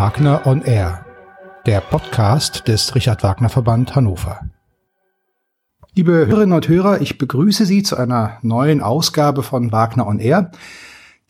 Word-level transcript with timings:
Wagner 0.00 0.46
on 0.46 0.62
Air, 0.62 1.04
der 1.66 1.82
Podcast 1.82 2.66
des 2.68 2.94
Richard 2.94 3.22
Wagner 3.22 3.50
Verband 3.50 3.94
Hannover. 3.94 4.40
Liebe 5.94 6.12
Hörerinnen 6.26 6.54
und 6.54 6.66
Hörer, 6.66 7.02
ich 7.02 7.18
begrüße 7.18 7.66
Sie 7.66 7.82
zu 7.82 7.96
einer 7.96 8.38
neuen 8.40 8.80
Ausgabe 8.80 9.42
von 9.42 9.72
Wagner 9.72 10.06
on 10.06 10.18
Air. 10.18 10.52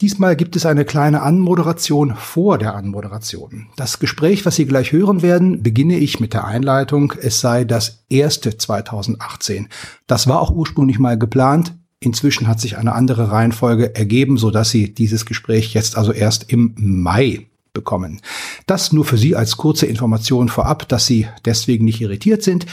Diesmal 0.00 0.36
gibt 0.36 0.54
es 0.54 0.66
eine 0.66 0.84
kleine 0.84 1.22
Anmoderation 1.22 2.14
vor 2.14 2.58
der 2.58 2.76
Anmoderation. 2.76 3.66
Das 3.74 3.98
Gespräch, 3.98 4.46
was 4.46 4.54
Sie 4.54 4.66
gleich 4.66 4.92
hören 4.92 5.20
werden, 5.20 5.64
beginne 5.64 5.96
ich 5.98 6.20
mit 6.20 6.32
der 6.32 6.44
Einleitung, 6.44 7.12
es 7.20 7.40
sei 7.40 7.64
das 7.64 8.04
erste 8.08 8.56
2018. 8.56 9.68
Das 10.06 10.28
war 10.28 10.40
auch 10.40 10.52
ursprünglich 10.52 11.00
mal 11.00 11.18
geplant. 11.18 11.74
Inzwischen 11.98 12.46
hat 12.46 12.60
sich 12.60 12.78
eine 12.78 12.92
andere 12.92 13.32
Reihenfolge 13.32 13.96
ergeben, 13.96 14.36
so 14.36 14.52
dass 14.52 14.70
Sie 14.70 14.94
dieses 14.94 15.26
Gespräch 15.26 15.74
jetzt 15.74 15.98
also 15.98 16.12
erst 16.12 16.52
im 16.52 16.72
Mai 16.76 17.49
bekommen. 17.72 18.20
Das 18.66 18.92
nur 18.92 19.04
für 19.04 19.16
Sie 19.16 19.36
als 19.36 19.56
kurze 19.56 19.86
Information 19.86 20.48
vorab, 20.48 20.88
dass 20.88 21.06
Sie 21.06 21.26
deswegen 21.44 21.84
nicht 21.84 22.00
irritiert 22.00 22.42
sind. 22.42 22.66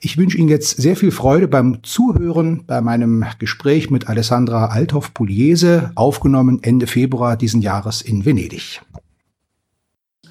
Ich 0.00 0.18
wünsche 0.18 0.36
Ihnen 0.36 0.48
jetzt 0.48 0.76
sehr 0.76 0.96
viel 0.96 1.10
Freude 1.10 1.48
beim 1.48 1.82
Zuhören 1.82 2.64
bei 2.66 2.80
meinem 2.80 3.24
Gespräch 3.38 3.90
mit 3.90 4.08
Alessandra 4.08 4.66
Althoff-Pugliese, 4.66 5.92
aufgenommen 5.94 6.62
Ende 6.62 6.86
Februar 6.86 7.36
diesen 7.36 7.62
Jahres 7.62 8.02
in 8.02 8.24
Venedig. 8.24 8.82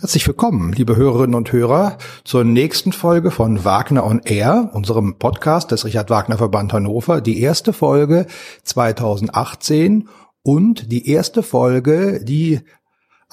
Herzlich 0.03 0.27
willkommen, 0.27 0.73
liebe 0.73 0.97
Hörerinnen 0.97 1.33
und 1.33 1.53
Hörer, 1.53 1.97
zur 2.25 2.43
nächsten 2.43 2.91
Folge 2.91 3.31
von 3.31 3.63
Wagner 3.63 4.05
on 4.05 4.19
Air, 4.25 4.69
unserem 4.73 5.17
Podcast 5.17 5.71
des 5.71 5.85
Richard 5.85 6.09
Wagner 6.09 6.37
Verband 6.37 6.73
Hannover, 6.73 7.21
die 7.21 7.39
erste 7.39 7.71
Folge 7.71 8.27
2018 8.63 10.09
und 10.43 10.91
die 10.91 11.09
erste 11.09 11.41
Folge, 11.41 12.21
die 12.21 12.59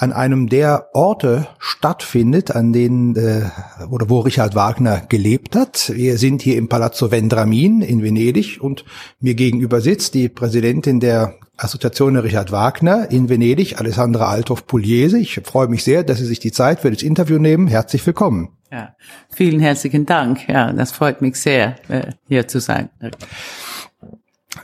an 0.01 0.15
einem 0.15 0.49
der 0.49 0.89
Orte 0.95 1.47
stattfindet, 1.59 2.57
an 2.57 2.73
denen 2.73 3.17
äh, 3.17 3.43
oder 3.91 4.09
wo 4.09 4.21
Richard 4.21 4.55
Wagner 4.55 5.03
gelebt 5.07 5.55
hat. 5.55 5.93
Wir 5.95 6.17
sind 6.17 6.41
hier 6.41 6.57
im 6.57 6.71
Palazzo 6.71 7.11
Vendramin 7.11 7.83
in 7.83 8.03
Venedig 8.03 8.63
und 8.63 8.87
mir 9.21 9.35
gegenüber 9.35 9.83
sitzt 9.83 10.15
die 10.15 10.31
Präsidentin 10.31 11.01
der 11.01 11.35
Assoziation 11.59 12.17
Richard 12.17 12.51
Wagner 12.51 13.11
in 13.11 13.29
Venedig, 13.29 13.79
Alessandra 13.79 14.29
Althoff-Pugliese. 14.31 15.19
Ich 15.19 15.39
freue 15.45 15.69
mich 15.69 15.85
sehr, 15.85 16.03
dass 16.03 16.17
Sie 16.17 16.25
sich 16.25 16.39
die 16.39 16.53
Zeit 16.53 16.81
für 16.81 16.91
das 16.91 17.03
Interview 17.03 17.39
nehmen. 17.39 17.69
Herzlich 17.69 18.07
willkommen. 18.07 18.57
Ja, 18.73 18.97
vielen 19.29 19.61
herzlichen 19.61 20.07
Dank. 20.07 20.49
Ja, 20.49 20.73
das 20.73 20.93
freut 20.93 21.21
mich 21.21 21.37
sehr, 21.37 21.77
äh, 21.89 22.13
hier 22.27 22.49
zu 22.49 22.59
sein. 22.59 22.89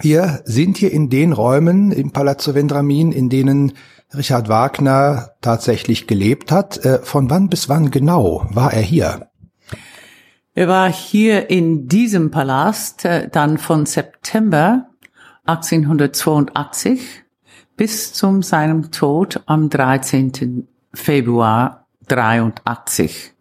Wir 0.00 0.40
sind 0.44 0.78
hier 0.78 0.92
in 0.92 1.10
den 1.10 1.34
Räumen 1.34 1.92
im 1.92 2.12
Palazzo 2.12 2.54
Vendramin, 2.54 3.12
in 3.12 3.28
denen 3.28 3.74
Richard 4.14 4.48
Wagner 4.48 5.30
tatsächlich 5.40 6.06
gelebt 6.06 6.52
hat. 6.52 6.84
Äh, 6.84 7.00
von 7.00 7.30
wann 7.30 7.48
bis 7.48 7.68
wann 7.68 7.90
genau 7.90 8.46
war 8.50 8.72
er 8.72 8.82
hier? 8.82 9.28
Er 10.54 10.68
war 10.68 10.90
hier 10.90 11.50
in 11.50 11.86
diesem 11.86 12.30
Palast 12.30 13.04
äh, 13.04 13.28
dann 13.28 13.58
von 13.58 13.84
September 13.84 14.86
1882 15.44 17.24
bis 17.76 18.12
zum 18.12 18.42
seinem 18.42 18.90
Tod 18.90 19.42
am 19.46 19.68
13. 19.68 20.66
Februar 20.94 21.86
83. 22.08 23.32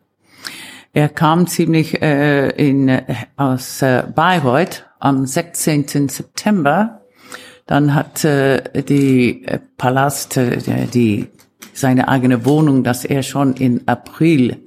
Er 0.93 1.09
kam 1.09 1.47
ziemlich 1.47 2.01
äh, 2.01 2.49
in, 2.49 3.01
aus 3.37 3.81
äh, 3.81 4.03
Bayreuth 4.13 4.85
am 4.99 5.25
16. 5.25 6.09
September 6.09 7.01
dann 7.65 7.95
hat 7.95 8.23
äh, 8.23 8.83
die 8.83 9.45
äh, 9.45 9.59
Palast, 9.77 10.37
äh, 10.37 10.87
die 10.87 11.27
seine 11.73 12.07
eigene 12.07 12.45
Wohnung, 12.45 12.83
dass 12.83 13.05
er 13.05 13.23
schon 13.23 13.53
in 13.53 13.87
April 13.87 14.57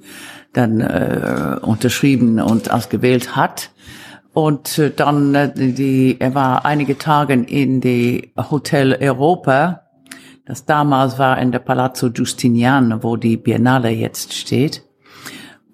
dann 0.53 0.81
äh, 0.81 1.57
unterschrieben 1.61 2.39
und 2.39 2.71
ausgewählt 2.71 3.35
hat. 3.35 3.71
Und 4.33 4.77
äh, 4.77 4.91
dann 4.91 5.33
äh, 5.35 5.51
die, 5.53 6.17
er 6.19 6.35
war 6.35 6.65
einige 6.65 6.97
Tage 6.97 7.33
in 7.33 7.81
die 7.81 8.33
Hotel 8.37 8.97
Europa, 8.99 9.81
das 10.45 10.65
damals 10.65 11.19
war 11.19 11.37
in 11.37 11.51
der 11.51 11.59
Palazzo 11.59 12.09
Giustinian, 12.09 13.03
wo 13.03 13.15
die 13.17 13.37
Biennale 13.37 13.89
jetzt 13.89 14.33
steht. 14.33 14.83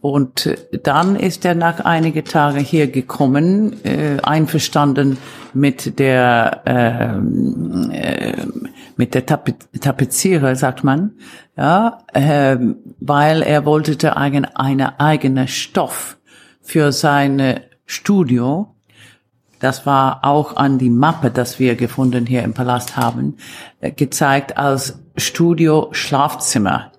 Und 0.05 0.55
dann 0.83 1.15
ist 1.15 1.45
er 1.45 1.55
nach 1.55 1.79
einige 1.79 2.23
Tage 2.23 2.59
hier 2.59 2.85
gekommen, 2.91 3.83
äh, 3.83 4.17
einverstanden 4.21 5.17
mit 5.51 5.97
der 5.97 6.61
äh, 7.91 7.97
äh, 7.97 8.45
mit 8.97 9.15
der 9.15 9.25
Tape 9.25 9.55
Tapezierer, 9.81 10.55
sagt 10.55 10.83
man, 10.83 11.13
ja, 11.57 12.03
äh, 12.13 12.55
weil 12.99 13.41
er 13.41 13.65
wollte 13.65 14.15
eine, 14.15 14.55
eine 14.59 14.99
eigene 14.99 15.47
Stoff 15.47 16.17
für 16.61 16.91
sein 16.91 17.61
Studio. 17.87 18.75
Das 19.59 19.87
war 19.87 20.19
auch 20.23 20.55
an 20.55 20.77
die 20.77 20.91
Mappe, 20.91 21.31
das 21.31 21.57
wir 21.57 21.73
gefunden 21.73 22.27
hier 22.27 22.43
im 22.43 22.53
Palast 22.53 22.95
haben, 22.95 23.37
äh, 23.81 23.89
gezeigt 23.89 24.55
als 24.55 24.99
Studio 25.17 25.89
Schlafzimmer. 25.93 26.91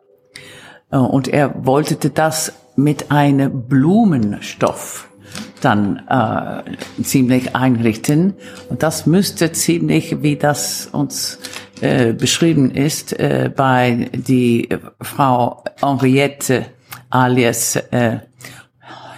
Äh, 0.90 0.96
und 0.96 1.28
er 1.28 1.64
wollte 1.64 2.10
das 2.10 2.52
mit 2.76 3.10
einem 3.10 3.66
Blumenstoff 3.66 5.08
dann 5.60 6.02
äh, 6.08 7.02
ziemlich 7.02 7.56
einrichten. 7.56 8.34
Und 8.68 8.82
das 8.82 9.06
müsste 9.06 9.52
ziemlich, 9.52 10.22
wie 10.22 10.36
das 10.36 10.86
uns 10.92 11.38
äh, 11.80 12.12
beschrieben 12.12 12.70
ist, 12.70 13.18
äh, 13.18 13.50
bei 13.54 14.10
die 14.12 14.68
Frau 15.00 15.64
Henriette 15.80 16.66
alias 17.10 17.76
äh, 17.76 18.18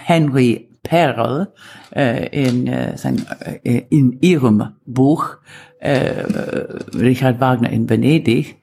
Henry 0.05 0.69
Perl 0.83 1.53
äh, 1.95 2.27
in, 2.27 2.67
äh, 2.67 2.97
sein, 2.97 3.25
äh, 3.63 3.83
in 3.89 4.17
ihrem 4.21 4.75
Buch 4.85 5.37
äh, 5.79 6.23
Richard 6.97 7.39
Wagner 7.39 7.69
in 7.69 7.89
Venedig, 7.89 8.57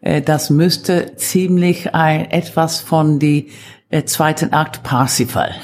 äh, 0.00 0.22
das 0.22 0.50
müsste 0.50 1.16
ziemlich 1.16 1.94
ein, 1.94 2.30
etwas 2.30 2.80
von 2.80 3.18
die 3.18 3.48
zweiten 4.02 4.52
Akt 4.52 4.82
Parsifal 4.82 5.54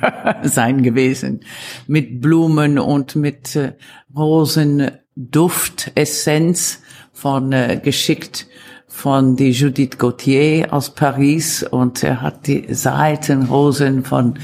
sein 0.42 0.82
gewesen. 0.82 1.40
Mit 1.86 2.20
Blumen 2.20 2.78
und 2.78 3.16
mit 3.16 3.56
äh, 3.56 3.72
Rosenduft, 4.14 5.92
Essenz 5.94 6.82
von 7.12 7.52
äh, 7.52 7.80
geschickt 7.82 8.46
von 8.92 9.36
die 9.36 9.50
Judith 9.50 9.98
Gauthier 9.98 10.68
aus 10.70 10.90
Paris 10.90 11.64
und 11.64 12.04
er 12.04 12.20
hat 12.20 12.46
die 12.46 12.66
Seitenrosen 12.72 14.04
von 14.04 14.34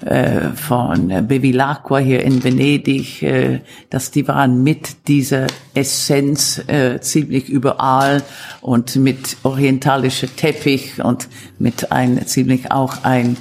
äh, 0.00 0.50
von 0.54 1.08
Bevilacqua 1.26 1.98
hier 1.98 2.22
in 2.22 2.42
Venedig, 2.42 3.22
äh, 3.22 3.60
dass 3.90 4.12
die 4.12 4.26
waren 4.26 4.62
mit 4.62 5.08
dieser 5.08 5.48
Essenz 5.74 6.62
äh, 6.68 7.00
ziemlich 7.00 7.48
überall 7.48 8.22
und 8.62 8.96
mit 8.96 9.36
orientalischer 9.42 10.34
Teppich 10.34 11.04
und 11.04 11.28
mit 11.58 11.92
ein 11.92 12.26
ziemlich 12.26 12.70
auch 12.70 13.04
ein 13.04 13.36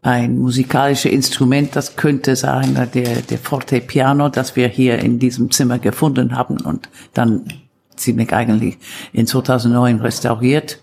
ein 0.00 0.38
musikalisches 0.38 1.12
Instrument, 1.12 1.76
das 1.76 1.96
könnte 1.96 2.34
sein 2.34 2.74
der 2.94 3.22
der 3.22 3.38
Fortepiano, 3.38 4.30
das 4.30 4.56
wir 4.56 4.68
hier 4.68 4.98
in 4.98 5.18
diesem 5.18 5.50
Zimmer 5.50 5.78
gefunden 5.78 6.34
haben 6.34 6.58
und 6.60 6.88
dann 7.12 7.44
ziemlich 7.98 8.32
eigentlich 8.32 8.78
in 9.12 9.26
2009 9.26 10.00
restauriert 10.00 10.80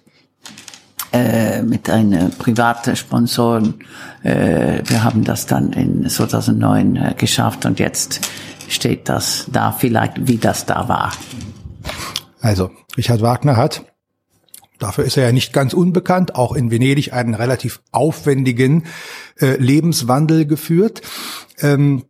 äh, 1.16 1.62
mit 1.62 1.90
einem 1.90 2.32
privaten 2.32 2.96
Sponsoren. 2.96 3.76
Äh, 4.24 4.82
wir 4.86 5.04
haben 5.04 5.24
das 5.24 5.46
dann 5.46 5.72
in 5.72 6.10
2009 6.10 6.96
äh, 6.96 7.14
geschafft 7.18 7.66
und 7.66 7.80
jetzt 7.80 8.28
steht 8.68 9.08
das 9.08 9.46
da 9.50 9.72
vielleicht, 9.72 10.28
wie 10.28 10.38
das 10.38 10.66
da 10.66 10.90
war. 10.90 11.14
Also, 12.42 12.72
Richard 12.98 13.22
Wagner 13.22 13.56
hat 13.56 13.86
Dafür 14.78 15.06
ist 15.06 15.16
er 15.16 15.24
ja 15.24 15.32
nicht 15.32 15.54
ganz 15.54 15.74
unbekannt, 15.74 16.36
auch 16.36 16.52
in 16.52 16.70
Venedig 16.70 17.14
einen 17.14 17.34
relativ 17.34 17.82
aufwendigen 17.94 18.84
Lebenswandel 19.40 20.46
geführt. 20.46 21.02
Ähm, 21.62 22.04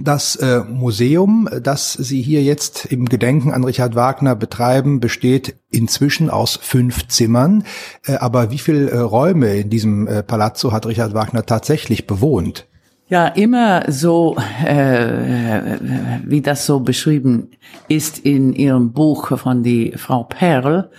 das 0.00 0.36
äh, 0.36 0.60
Museum, 0.60 1.48
das 1.62 1.92
Sie 1.92 2.22
hier 2.22 2.42
jetzt 2.42 2.86
im 2.86 3.06
Gedenken 3.06 3.52
an 3.52 3.64
Richard 3.64 3.94
Wagner 3.94 4.34
betreiben, 4.34 5.00
besteht 5.00 5.56
inzwischen 5.70 6.30
aus 6.30 6.58
fünf 6.60 7.08
Zimmern. 7.08 7.64
Äh, 8.06 8.16
aber 8.16 8.50
wie 8.50 8.58
viele 8.58 8.90
äh, 8.90 8.98
Räume 8.98 9.54
in 9.56 9.70
diesem 9.70 10.06
äh, 10.06 10.22
Palazzo 10.22 10.72
hat 10.72 10.86
Richard 10.86 11.14
Wagner 11.14 11.44
tatsächlich 11.44 12.06
bewohnt? 12.06 12.66
Ja, 13.08 13.26
immer 13.26 13.84
so, 13.92 14.36
äh, 14.64 15.78
wie 16.24 16.40
das 16.40 16.64
so 16.64 16.80
beschrieben 16.80 17.50
ist 17.88 18.18
in 18.18 18.54
Ihrem 18.54 18.92
Buch 18.92 19.38
von 19.38 19.62
die 19.62 19.92
Frau 19.96 20.24
Perl. 20.24 20.90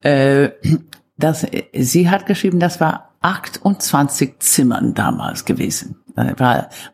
Äh, 0.00 0.50
das, 1.16 1.46
sie 1.72 2.10
hat 2.10 2.26
geschrieben, 2.26 2.58
das 2.58 2.80
war 2.80 3.10
28 3.20 4.40
Zimmern 4.40 4.94
damals 4.94 5.44
gewesen. 5.44 5.96
Äh, 6.16 6.34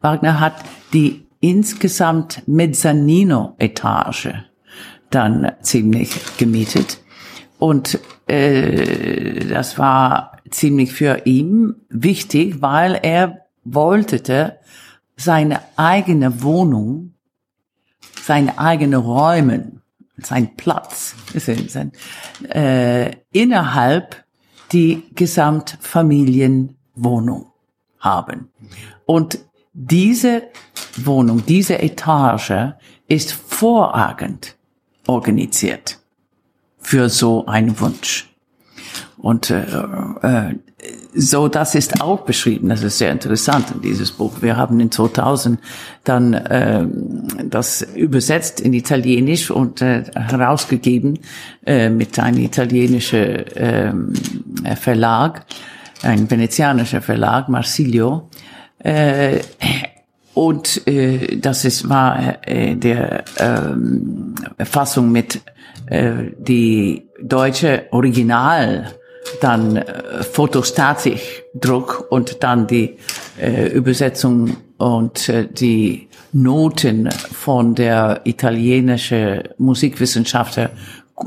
Wagner 0.01 0.41
hat 0.41 0.57
die 0.93 1.26
insgesamt 1.47 2.43
Mezzanino-Etage 2.47 4.35
dann 5.11 5.53
ziemlich 5.63 6.11
gemietet. 6.39 6.99
Und 7.59 7.99
äh, 8.27 9.47
das 9.47 9.79
war 9.79 10.39
ziemlich 10.51 10.93
für 10.93 11.23
ihn 11.25 11.77
wichtig, 11.89 12.61
weil 12.61 12.99
er 13.01 13.47
wollte 13.65 14.59
seine 15.17 15.61
eigene 15.77 16.43
Wohnung, 16.43 17.15
seine 18.21 18.59
eigene 18.59 18.97
Räumen, 18.97 19.83
sein 20.19 20.57
Platz, 20.57 21.15
sein, 21.35 21.93
äh, 22.49 23.13
innerhalb 23.33 24.25
die 24.73 25.05
Gesamtfamilienwohnung 25.15 27.53
haben. 28.01 28.51
Und 29.05 29.39
diese 29.79 30.45
Wohnung, 31.05 31.45
diese 31.45 31.79
Etage 31.79 32.73
ist 33.09 33.33
vorragend 33.33 34.57
organisiert 35.07 35.99
für 36.79 37.11
so 37.11 37.45
einen 37.45 37.79
Wunsch. 37.79 38.35
Und 39.19 39.51
äh, 39.51 39.65
äh, 40.23 40.55
so, 41.15 41.49
das 41.49 41.75
ist 41.75 42.01
auch 42.01 42.21
beschrieben. 42.21 42.71
Das 42.71 42.83
ist 42.83 42.97
sehr 42.97 43.11
interessant 43.11 43.71
in 43.75 43.83
dieses 43.83 44.13
Buch. 44.13 44.41
Wir 44.41 44.57
haben 44.57 44.81
in 44.81 44.91
2000 44.91 45.61
dann 46.05 46.33
äh, 46.33 46.87
das 47.45 47.83
übersetzt 47.83 48.61
in 48.61 48.73
Italienisch 48.73 49.51
und 49.51 49.83
äh, 49.83 50.05
herausgegeben 50.15 51.19
äh, 51.67 51.91
mit 51.91 52.19
einem 52.19 52.39
italienischen 52.39 53.19
äh, 53.19 53.93
Verlag, 54.77 55.45
ein 56.03 56.31
venezianischer 56.31 57.03
Verlag, 57.03 57.49
Marsilio. 57.51 58.29
Äh, 58.87 59.41
und 60.35 60.87
äh, 60.87 61.39
das 61.39 61.65
ist, 61.65 61.89
war 61.89 62.39
äh, 62.47 62.77
der 62.77 63.25
ähm, 63.37 64.37
Fassung 64.63 65.11
mit 65.11 65.41
äh, 65.87 66.31
die 66.39 67.09
deutsche 67.21 67.87
Original 67.91 68.93
dann 69.41 69.77
äh, 69.77 70.23
Druck 71.55 72.07
und 72.11 72.45
dann 72.45 72.69
die 72.69 72.97
äh, 73.41 73.67
Übersetzung 73.73 74.57
und 74.79 75.29
äh, 75.31 75.49
die 75.49 76.09
Noten 76.33 77.11
von 77.11 77.75
der 77.75 78.21
italienischen 78.23 79.49
Musikwissenschaftler 79.59 80.71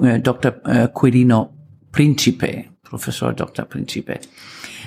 äh, 0.02 0.20
Dr. 0.22 0.54
Äh, 0.66 0.88
Quirino 0.94 1.50
Principe, 1.92 2.66
Professor 2.84 3.34
Dr. 3.34 3.66
Principe. 3.66 4.20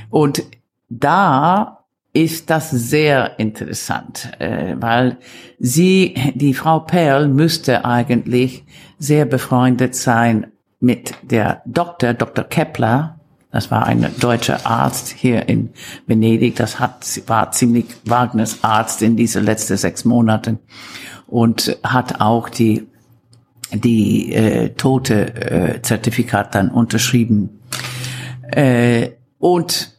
Und 0.08 0.42
da 0.88 1.81
ist 2.12 2.50
das 2.50 2.70
sehr 2.70 3.38
interessant, 3.38 4.32
äh, 4.38 4.76
weil 4.78 5.16
sie, 5.58 6.14
die 6.34 6.54
Frau 6.54 6.80
Perl, 6.80 7.28
müsste 7.28 7.84
eigentlich 7.84 8.64
sehr 8.98 9.24
befreundet 9.24 9.94
sein 9.94 10.48
mit 10.80 11.14
der 11.22 11.62
Doktor, 11.64 12.12
Dr. 12.12 12.44
Kepler. 12.44 13.18
Das 13.50 13.70
war 13.70 13.86
ein 13.86 14.06
deutscher 14.20 14.66
Arzt 14.66 15.08
hier 15.08 15.48
in 15.48 15.70
Venedig. 16.06 16.56
Das 16.56 16.80
hat, 16.80 17.06
war 17.26 17.52
ziemlich 17.52 17.86
Wagners 18.04 18.62
Arzt 18.62 19.02
in 19.02 19.16
diese 19.16 19.40
letzten 19.40 19.76
sechs 19.76 20.04
Monaten 20.04 20.58
und 21.26 21.78
hat 21.82 22.20
auch 22.20 22.48
die 22.48 22.86
die 23.74 24.32
äh, 24.34 24.74
tote 24.74 25.34
äh, 25.34 25.82
Zertifikat 25.82 26.54
dann 26.54 26.70
unterschrieben. 26.70 27.60
Äh, 28.42 29.12
und 29.38 29.96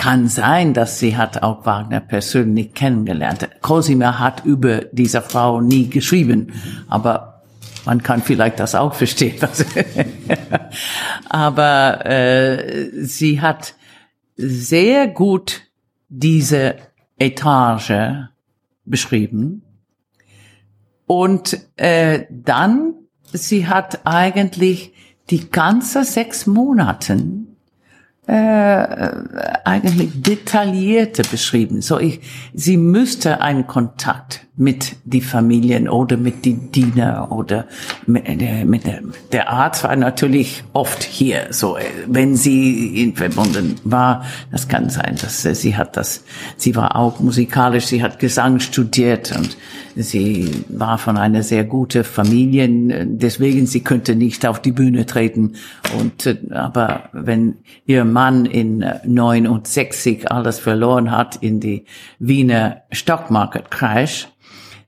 kann 0.00 0.28
sein, 0.28 0.72
dass 0.72 0.98
sie 0.98 1.18
hat 1.18 1.42
auch 1.42 1.66
Wagner 1.66 2.00
persönlich 2.00 2.72
kennengelernt. 2.72 3.46
Cosima 3.60 4.18
hat 4.18 4.46
über 4.46 4.86
diese 4.92 5.20
Frau 5.20 5.60
nie 5.60 5.90
geschrieben, 5.90 6.54
aber 6.88 7.42
man 7.84 8.02
kann 8.02 8.22
vielleicht 8.22 8.60
das 8.60 8.74
auch 8.74 8.94
verstehen. 8.94 9.36
aber 11.28 12.06
äh, 12.06 12.88
sie 13.02 13.42
hat 13.42 13.74
sehr 14.36 15.06
gut 15.06 15.64
diese 16.08 16.76
Etage 17.18 18.30
beschrieben 18.86 19.60
und 21.06 21.60
äh, 21.76 22.24
dann 22.30 22.94
sie 23.34 23.68
hat 23.68 24.06
eigentlich 24.06 24.94
die 25.28 25.50
ganze 25.50 26.04
sechs 26.04 26.46
Monaten 26.46 27.49
äh, 28.30 29.10
eigentlich 29.64 30.22
detaillierte 30.22 31.22
beschrieben. 31.28 31.82
So 31.82 31.98
ich, 31.98 32.20
sie 32.54 32.76
müsste 32.76 33.40
einen 33.40 33.66
Kontakt 33.66 34.46
mit 34.60 34.96
die 35.04 35.22
Familien 35.22 35.88
oder 35.88 36.18
mit 36.18 36.44
die 36.44 36.52
Diener 36.52 37.32
oder 37.32 37.66
mit 38.06 38.28
mit 38.66 38.86
der, 38.86 39.00
der 39.32 39.48
Arzt 39.48 39.84
war 39.84 39.96
natürlich 39.96 40.62
oft 40.74 41.02
hier. 41.02 41.46
So, 41.48 41.78
wenn 42.06 42.36
sie 42.36 43.02
in 43.02 43.16
verbunden 43.16 43.76
war, 43.84 44.26
das 44.52 44.68
kann 44.68 44.90
sein, 44.90 45.16
dass 45.18 45.42
sie 45.42 45.76
hat 45.76 45.96
das, 45.96 46.24
sie 46.58 46.76
war 46.76 46.94
auch 46.94 47.20
musikalisch, 47.20 47.86
sie 47.86 48.02
hat 48.02 48.18
Gesang 48.18 48.60
studiert 48.60 49.34
und 49.34 49.56
sie 49.96 50.50
war 50.68 50.98
von 50.98 51.16
einer 51.16 51.42
sehr 51.42 51.64
guten 51.64 52.04
Familie, 52.04 52.68
deswegen 53.06 53.66
sie 53.66 53.80
könnte 53.80 54.14
nicht 54.14 54.44
auf 54.44 54.60
die 54.60 54.72
Bühne 54.72 55.06
treten. 55.06 55.54
Und 55.98 56.36
aber 56.50 57.04
wenn 57.12 57.56
ihr 57.86 58.04
Mann 58.04 58.44
in 58.44 58.84
69 59.06 60.30
alles 60.30 60.58
verloren 60.58 61.10
hat 61.10 61.36
in 61.36 61.60
die 61.60 61.86
Wiener 62.18 62.82
Stockmarket 62.92 63.70
Crash, 63.70 64.28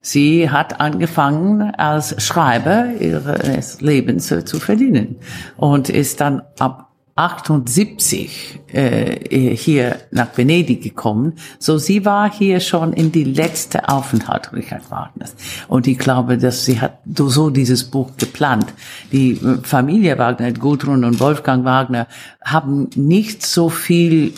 Sie 0.05 0.51
hat 0.51 0.81
angefangen 0.81 1.75
als 1.77 2.21
Schreiber 2.23 2.87
ihres 2.99 3.81
Lebens 3.81 4.27
zu 4.27 4.59
verdienen 4.59 5.17
und 5.57 5.89
ist 5.89 6.21
dann 6.21 6.43
ab 6.59 6.93
78 7.15 8.61
äh, 8.73 9.55
hier 9.55 9.97
nach 10.11 10.37
Venedig 10.37 10.83
gekommen. 10.83 11.35
So 11.59 11.77
sie 11.79 12.05
war 12.05 12.33
hier 12.33 12.59
schon 12.61 12.93
in 12.93 13.13
die 13.13 13.25
letzte 13.25 13.89
Aufenthalt 13.89 14.53
Richard 14.53 14.91
Wagners. 14.91 15.37
Und 15.69 15.87
ich 15.87 15.99
glaube, 15.99 16.39
dass 16.39 16.65
sie 16.65 16.81
hat 16.81 16.99
so 17.05 17.51
dieses 17.51 17.85
Buch 17.85 18.11
geplant. 18.17 18.67
Die 19.13 19.39
Familie 19.63 20.19
Wagner, 20.19 20.53
Gudrun 20.53 21.05
und 21.05 21.21
Wolfgang 21.21 21.65
Wagner, 21.65 22.09
haben 22.43 22.89
nicht 22.97 23.45
so 23.45 23.69
viel 23.69 24.33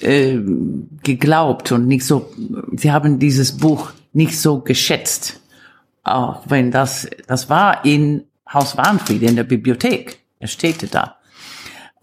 äh, 0.00 0.38
geglaubt 1.02 1.72
und 1.72 1.86
nicht 1.86 2.06
so, 2.06 2.30
sie 2.74 2.90
haben 2.90 3.18
dieses 3.18 3.58
Buch 3.58 3.92
nicht 4.18 4.38
so 4.38 4.60
geschätzt. 4.60 5.40
Auch 6.02 6.42
wenn 6.46 6.70
das, 6.72 7.08
das 7.28 7.48
war 7.48 7.84
in 7.84 8.24
Haus 8.52 8.76
Warnfried, 8.76 9.22
in 9.22 9.36
der 9.36 9.44
Bibliothek. 9.44 10.18
Er 10.40 10.48
steht 10.48 10.92
da. 10.92 11.16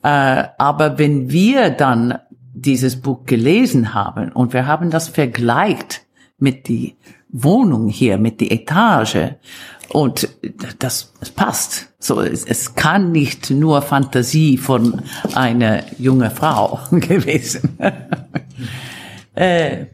Äh, 0.01 0.47
aber 0.57 0.97
wenn 0.97 1.29
wir 1.29 1.69
dann 1.71 2.17
dieses 2.53 3.01
Buch 3.01 3.25
gelesen 3.25 3.93
haben 3.93 4.31
und 4.31 4.53
wir 4.53 4.65
haben 4.65 4.89
das 4.91 5.09
vergleicht 5.09 6.03
mit 6.37 6.69
die 6.69 6.95
Wohnung 7.29 7.89
hier, 7.89 8.17
mit 8.17 8.39
die 8.39 8.51
Etage 8.51 9.33
und 9.89 10.29
das, 10.79 11.11
das 11.19 11.29
passt. 11.31 11.93
So, 11.99 12.21
es, 12.21 12.45
es 12.45 12.75
kann 12.75 13.11
nicht 13.11 13.49
nur 13.49 13.81
Fantasie 13.81 14.57
von 14.57 15.01
einer 15.33 15.83
junge 15.99 16.31
Frau 16.31 16.79
gewesen. 16.91 17.77
äh, 19.35 19.87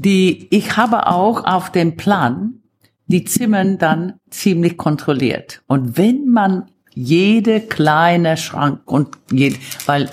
die, 0.00 0.46
ich 0.54 0.76
habe 0.76 1.08
auch 1.08 1.44
auf 1.44 1.72
dem 1.72 1.96
Plan 1.96 2.60
die 3.06 3.24
Zimmern 3.24 3.78
dann 3.78 4.14
ziemlich 4.30 4.76
kontrolliert. 4.76 5.62
Und 5.66 5.96
wenn 5.96 6.28
man 6.28 6.66
jede 6.94 7.60
kleine 7.60 8.36
Schrank 8.36 8.80
und 8.84 9.08
jede, 9.32 9.56
weil 9.86 10.10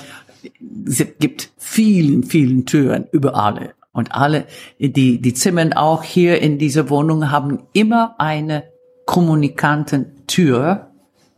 es 0.88 1.06
gibt 1.20 1.52
vielen, 1.58 2.24
vielen 2.24 2.66
Türen 2.66 3.06
überall. 3.12 3.74
Und 3.92 4.14
alle, 4.14 4.46
die, 4.80 5.22
die 5.22 5.34
Zimmern 5.34 5.74
auch 5.74 6.04
hier 6.04 6.42
in 6.42 6.58
dieser 6.58 6.90
Wohnung 6.90 7.32
haben 7.32 7.64
immer 7.74 8.16
eine 8.18 8.64
Kommunikantentür. 9.06 10.88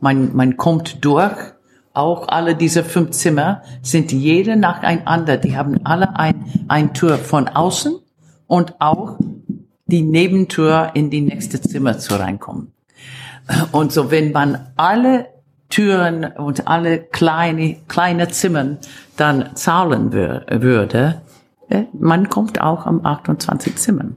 Man, 0.00 0.34
man 0.34 0.56
kommt 0.56 1.04
durch. 1.04 1.36
Auch 1.92 2.28
alle 2.28 2.54
diese 2.54 2.84
fünf 2.84 3.10
Zimmer 3.10 3.62
sind 3.82 4.12
jede 4.12 4.56
nacheinander. 4.56 5.36
Die 5.36 5.56
haben 5.56 5.84
alle 5.84 6.16
ein, 6.16 6.44
ein 6.68 6.94
Tür 6.94 7.18
von 7.18 7.48
außen 7.48 7.98
und 8.48 8.80
auch 8.80 9.18
die 9.86 10.02
Nebentür 10.02 10.90
in 10.94 11.10
die 11.10 11.20
nächste 11.20 11.60
Zimmer 11.60 11.98
zu 11.98 12.18
reinkommen. 12.18 12.72
Und 13.72 13.92
so, 13.92 14.10
wenn 14.10 14.32
man 14.32 14.72
alle 14.76 15.28
Türen 15.70 16.24
und 16.24 16.66
alle 16.66 16.98
kleine, 16.98 17.76
kleine 17.88 18.28
Zimmern 18.28 18.78
dann 19.16 19.54
zahlen 19.54 20.12
würde, 20.12 21.22
äh, 21.68 21.84
man 21.92 22.28
kommt 22.28 22.60
auch 22.60 22.86
am 22.86 23.04
28 23.04 23.76
Zimmern. 23.76 24.16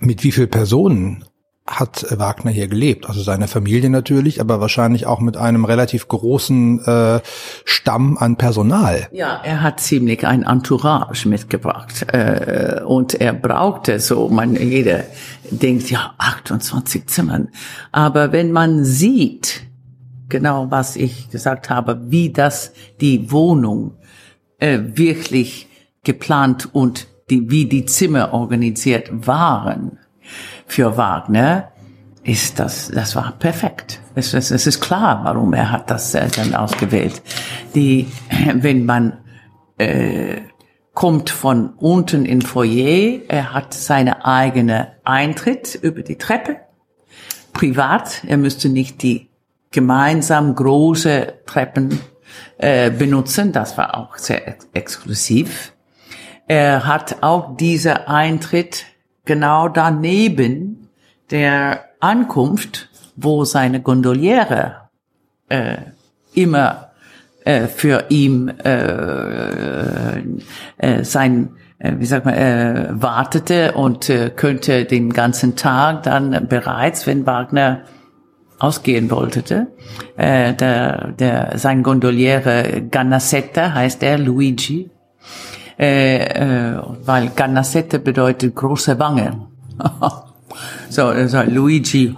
Mit 0.00 0.22
wie 0.22 0.32
viel 0.32 0.46
Personen 0.46 1.24
hat 1.68 2.06
Wagner 2.18 2.50
hier 2.50 2.68
gelebt? 2.68 3.08
Also 3.08 3.22
seine 3.22 3.48
Familie 3.48 3.90
natürlich, 3.90 4.40
aber 4.40 4.60
wahrscheinlich 4.60 5.06
auch 5.06 5.20
mit 5.20 5.36
einem 5.36 5.64
relativ 5.64 6.08
großen 6.08 6.84
äh, 6.84 7.20
Stamm 7.64 8.18
an 8.18 8.36
Personal. 8.36 9.08
Ja, 9.12 9.40
er 9.44 9.62
hat 9.62 9.80
ziemlich 9.80 10.26
ein 10.26 10.42
Entourage 10.42 11.28
mitgebracht 11.28 12.06
äh, 12.12 12.82
und 12.84 13.14
er 13.14 13.32
brauchte 13.32 14.00
so, 14.00 14.28
man 14.28 14.56
jeder 14.56 15.04
denkt 15.50 15.90
ja 15.90 16.14
28 16.18 17.06
Zimmern, 17.06 17.48
aber 17.92 18.32
wenn 18.32 18.52
man 18.52 18.84
sieht 18.84 19.62
genau 20.28 20.70
was 20.70 20.96
ich 20.96 21.30
gesagt 21.30 21.70
habe, 21.70 22.00
wie 22.10 22.30
das 22.30 22.72
die 23.00 23.30
Wohnung 23.30 23.96
äh, 24.58 24.78
wirklich 24.94 25.68
geplant 26.04 26.68
und 26.72 27.06
die, 27.30 27.50
wie 27.50 27.66
die 27.66 27.84
Zimmer 27.84 28.32
organisiert 28.32 29.10
waren 29.26 29.98
für 30.68 30.96
Wagner, 30.96 31.72
ist 32.22 32.58
das, 32.58 32.88
das 32.88 33.16
war 33.16 33.32
perfekt. 33.32 34.00
Es, 34.14 34.34
es, 34.34 34.50
es 34.50 34.66
ist 34.66 34.80
klar, 34.80 35.20
warum 35.24 35.54
er 35.54 35.72
hat 35.72 35.90
das 35.90 36.14
äh, 36.14 36.28
dann 36.28 36.54
ausgewählt. 36.54 37.22
Die, 37.74 38.06
wenn 38.54 38.84
man 38.84 39.18
äh, 39.78 40.42
kommt 40.92 41.30
von 41.30 41.70
unten 41.78 42.24
in 42.24 42.42
Foyer, 42.42 43.20
er 43.28 43.54
hat 43.54 43.72
seine 43.72 44.24
eigene 44.26 44.92
Eintritt 45.04 45.74
über 45.74 46.02
die 46.02 46.18
Treppe, 46.18 46.56
privat, 47.52 48.24
er 48.26 48.36
müsste 48.36 48.68
nicht 48.68 49.02
die 49.02 49.30
gemeinsam 49.70 50.54
große 50.54 51.34
Treppen 51.46 52.00
äh, 52.58 52.90
benutzen, 52.90 53.52
das 53.52 53.78
war 53.78 53.96
auch 53.96 54.16
sehr 54.16 54.46
ex 54.48 54.68
exklusiv. 54.74 55.72
Er 56.46 56.86
hat 56.86 57.22
auch 57.22 57.56
dieser 57.56 58.08
Eintritt 58.08 58.86
genau 59.28 59.68
daneben 59.68 60.88
der 61.30 61.84
Ankunft, 62.00 62.88
wo 63.14 63.44
seine 63.44 63.80
Gondoliere 63.80 64.88
äh, 65.48 65.76
immer 66.34 66.88
äh, 67.44 67.66
für 67.66 68.06
ihn 68.08 68.48
äh, 68.48 70.18
äh, 70.78 71.04
sein 71.04 71.50
äh, 71.78 71.92
wie 71.98 72.06
sagt 72.06 72.24
man, 72.24 72.34
äh, 72.34 72.86
wartete 72.90 73.72
und 73.72 74.08
äh, 74.08 74.30
könnte 74.34 74.86
den 74.86 75.12
ganzen 75.12 75.54
Tag 75.56 76.04
dann 76.04 76.48
bereits, 76.48 77.06
wenn 77.06 77.26
Wagner 77.26 77.82
ausgehen 78.58 79.10
wollte, 79.10 79.68
äh, 80.16 80.54
der, 80.54 81.12
der, 81.12 81.58
sein 81.58 81.82
Gondoliere 81.82 82.82
Ganasetta 82.90 83.74
heißt 83.74 84.02
er, 84.02 84.18
Luigi, 84.18 84.90
äh, 85.78 86.16
äh, 86.16 86.82
weil 87.04 87.30
Ganasette 87.30 87.98
bedeutet 87.98 88.54
große 88.54 88.98
Wange. 88.98 89.46
so, 90.88 91.06
also 91.06 91.42
Luigi, 91.42 92.16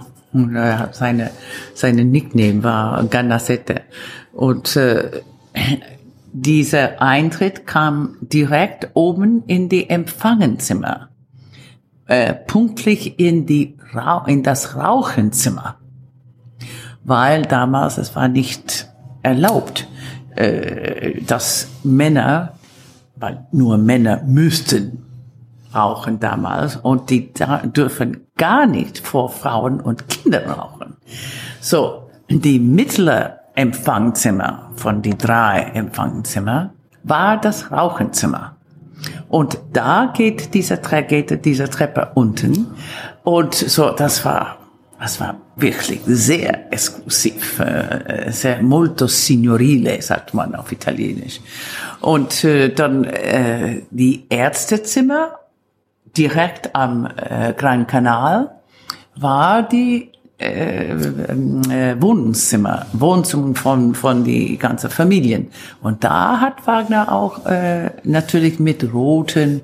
seine, 0.91 1.31
seine 1.73 2.05
Nickname 2.05 2.63
war 2.63 3.03
Ganasette. 3.03 3.81
Und 4.33 4.75
äh, 4.75 5.21
dieser 6.33 7.01
Eintritt 7.01 7.67
kam 7.67 8.17
direkt 8.21 8.89
oben 8.93 9.43
in 9.47 9.67
die 9.69 9.89
Empfangenzimmer, 9.89 11.09
äh, 12.07 12.33
punktlich 12.33 13.19
in 13.19 13.45
die 13.45 13.77
in 14.27 14.41
das 14.41 14.77
Rauchenzimmer, 14.77 15.75
weil 17.03 17.41
damals 17.41 17.97
es 17.97 18.15
war 18.15 18.29
nicht 18.29 18.89
erlaubt, 19.21 19.89
äh, 20.35 21.21
dass 21.23 21.67
Männer 21.83 22.53
weil 23.21 23.45
nur 23.51 23.77
Männer 23.77 24.21
müssten 24.25 25.05
rauchen 25.73 26.19
damals 26.19 26.75
und 26.75 27.09
die 27.09 27.31
da 27.33 27.59
dürfen 27.59 28.27
gar 28.35 28.65
nicht 28.65 28.99
vor 28.99 29.29
Frauen 29.29 29.79
und 29.79 30.09
Kindern 30.09 30.49
rauchen. 30.49 30.97
So, 31.61 32.09
die 32.29 32.59
mittlere 32.59 33.39
Empfangzimmer 33.55 34.71
von 34.75 35.01
die 35.01 35.17
drei 35.17 35.71
Empfangzimmer 35.73 36.73
war 37.03 37.39
das 37.39 37.71
Rauchenzimmer. 37.71 38.57
Und 39.29 39.59
da 39.73 40.11
geht 40.13 40.53
dieser, 40.53 40.77
geht 40.77 41.45
dieser 41.45 41.69
Treppe 41.69 42.11
unten. 42.15 42.67
Und 43.23 43.55
so, 43.55 43.91
das 43.91 44.25
war 44.25 44.57
das 45.01 45.19
war 45.19 45.35
wirklich 45.55 46.01
sehr 46.05 46.71
exklusiv, 46.71 47.59
äh, 47.59 48.31
sehr 48.31 48.61
molto 48.61 49.07
signorile, 49.07 49.99
sagt 49.99 50.35
man 50.35 50.53
auf 50.53 50.71
Italienisch. 50.71 51.41
Und 52.01 52.43
äh, 52.43 52.69
dann 52.69 53.05
äh, 53.05 53.81
die 53.89 54.27
Ärztezimmer 54.29 55.39
direkt 56.15 56.75
am 56.75 57.07
äh, 57.07 57.53
Grand 57.57 57.87
Kanal 57.87 58.51
war 59.15 59.63
die 59.63 60.11
äh, 60.37 60.91
äh, 60.91 61.95
Wohnzimmer, 61.99 62.85
Wohnzimmer 62.93 63.55
von, 63.55 63.95
von 63.95 64.23
die 64.23 64.55
ganze 64.59 64.91
Familien. 64.91 65.47
Und 65.81 66.03
da 66.03 66.39
hat 66.41 66.67
Wagner 66.67 67.11
auch 67.11 67.47
äh, 67.47 67.89
natürlich 68.03 68.59
mit 68.59 68.93
roten 68.93 69.61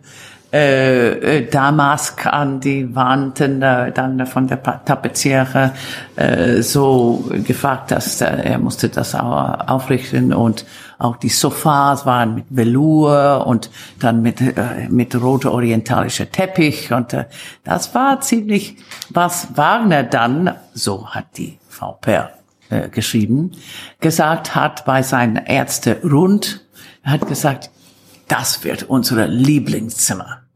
äh, 0.57 1.37
äh, 1.37 1.49
Damask 1.49 2.25
an 2.25 2.59
die 2.59 2.95
Wand, 2.95 3.39
äh, 3.41 3.91
dann 3.91 4.25
von 4.25 4.47
der 4.47 4.63
Tapeziere 4.63 5.73
äh, 6.15 6.63
so 6.63 7.29
gefragt, 7.45 7.91
dass 7.91 8.21
er 8.21 8.57
musste 8.57 8.89
das 8.89 9.13
auch 9.13 9.67
aufrichten 9.67 10.33
und 10.33 10.65
auch 10.97 11.17
die 11.17 11.29
Sofas 11.29 12.07
waren 12.07 12.33
mit 12.33 12.45
Velour 12.49 13.45
und 13.45 13.69
dann 13.99 14.23
mit 14.23 14.41
äh, 14.41 14.87
mit 14.89 15.13
roter 15.21 15.51
orientalischer 15.51 16.31
Teppich 16.31 16.91
und 16.91 17.13
äh, 17.13 17.25
das 17.63 17.93
war 17.93 18.21
ziemlich 18.21 18.77
was 19.09 19.49
Wagner 19.55 20.01
dann 20.01 20.55
so 20.73 21.07
hat 21.07 21.37
die 21.37 21.59
Frau 21.69 21.99
äh, 22.07 22.89
geschrieben 22.89 23.51
gesagt 23.99 24.55
hat 24.55 24.85
bei 24.85 25.03
seinen 25.03 25.35
Ärzte 25.35 26.01
rund 26.03 26.65
hat 27.03 27.27
gesagt 27.27 27.69
das 28.27 28.63
wird 28.63 28.83
unser 28.83 29.27
Lieblingszimmer. 29.27 30.46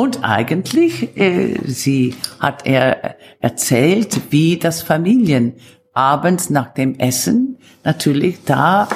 Und 0.00 0.24
eigentlich, 0.24 1.14
äh, 1.18 1.58
sie 1.66 2.14
hat 2.38 2.64
er 2.64 3.16
erzählt, 3.38 4.18
wie 4.30 4.56
das 4.56 4.80
Familien 4.80 5.56
abends 5.92 6.48
nach 6.48 6.72
dem 6.72 6.98
Essen 6.98 7.58
natürlich 7.84 8.42
da 8.46 8.88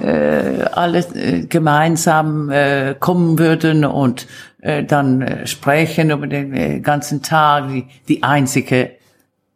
äh, 0.00 0.62
alle 0.70 1.00
äh, 1.16 1.46
gemeinsam 1.46 2.48
äh, 2.48 2.94
kommen 2.96 3.40
würden 3.40 3.84
und 3.84 4.28
äh, 4.60 4.84
dann 4.84 5.22
äh, 5.22 5.48
sprechen 5.48 6.10
über 6.10 6.28
den 6.28 6.54
äh, 6.54 6.78
ganzen 6.78 7.22
Tag. 7.22 7.66
Die, 7.66 7.86
die 8.06 8.22
einzige 8.22 8.92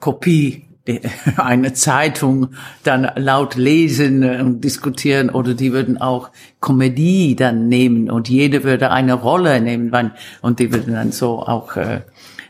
Kopie 0.01 0.66
eine 1.37 1.73
Zeitung 1.73 2.51
dann 2.83 3.11
laut 3.17 3.57
lesen 3.57 4.23
und 4.41 4.61
diskutieren 4.63 5.31
oder 5.31 5.55
die 5.55 5.73
würden 5.73 6.01
auch 6.01 6.31
Komödie 6.61 7.37
dann 7.37 7.69
nehmen 7.69 8.11
und 8.11 8.29
jede 8.29 8.65
würde 8.65 8.91
eine 8.91 9.15
Rolle 9.15 9.61
nehmen 9.61 10.13
und 10.43 10.59
die 10.59 10.73
würden 10.73 10.95
dann 10.95 11.13
so 11.13 11.41
auch 11.41 11.77
äh, 11.77 12.03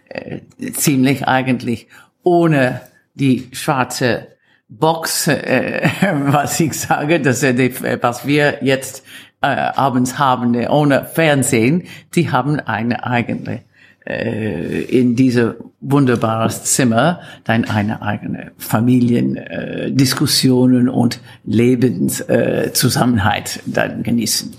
äh, 0.09 0.41
ziemlich 0.73 1.27
eigentlich 1.27 1.89
ohne 2.23 2.81
die 3.15 3.49
schwarze 3.53 4.29
Box, 4.69 5.29
äh, 5.29 5.89
was 6.27 6.61
ich 6.61 6.75
sage, 6.75 7.21
dass 7.21 7.41
die, 7.41 7.73
was 8.03 8.27
wir 8.27 8.59
jetzt 8.63 9.05
äh, 9.41 9.47
abends 9.47 10.19
haben, 10.19 10.55
ohne 10.69 11.05
Fernsehen, 11.05 11.85
die 12.15 12.31
haben 12.31 12.59
eine 12.61 13.05
eigene 13.05 13.63
äh, 14.07 14.83
in 14.83 15.17
diese 15.17 15.57
wunderbares 15.81 16.65
Zimmer 16.65 17.21
dann 17.45 17.65
eine 17.65 18.03
eigene 18.03 18.53
Familiendiskussionen 18.57 20.87
äh, 20.87 20.91
und 20.91 21.21
Lebenszusammenhalt 21.45 23.57
äh, 23.57 23.61
dann 23.67 24.03
genießen. 24.03 24.55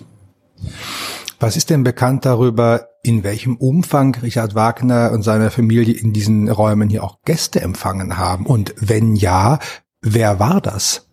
Was 1.39 1.55
ist 1.55 1.69
denn 1.69 1.83
bekannt 1.83 2.25
darüber, 2.25 2.87
in 3.03 3.23
welchem 3.23 3.57
Umfang 3.57 4.15
Richard 4.15 4.55
Wagner 4.55 5.11
und 5.13 5.21
seine 5.21 5.51
Familie 5.51 5.93
in 5.93 6.11
diesen 6.11 6.49
Räumen 6.49 6.89
hier 6.89 7.03
auch 7.03 7.19
Gäste 7.25 7.61
empfangen 7.61 8.17
haben? 8.17 8.45
Und 8.45 8.73
wenn 8.79 9.15
ja, 9.15 9.59
wer 10.01 10.39
war 10.39 10.61
das? 10.61 11.06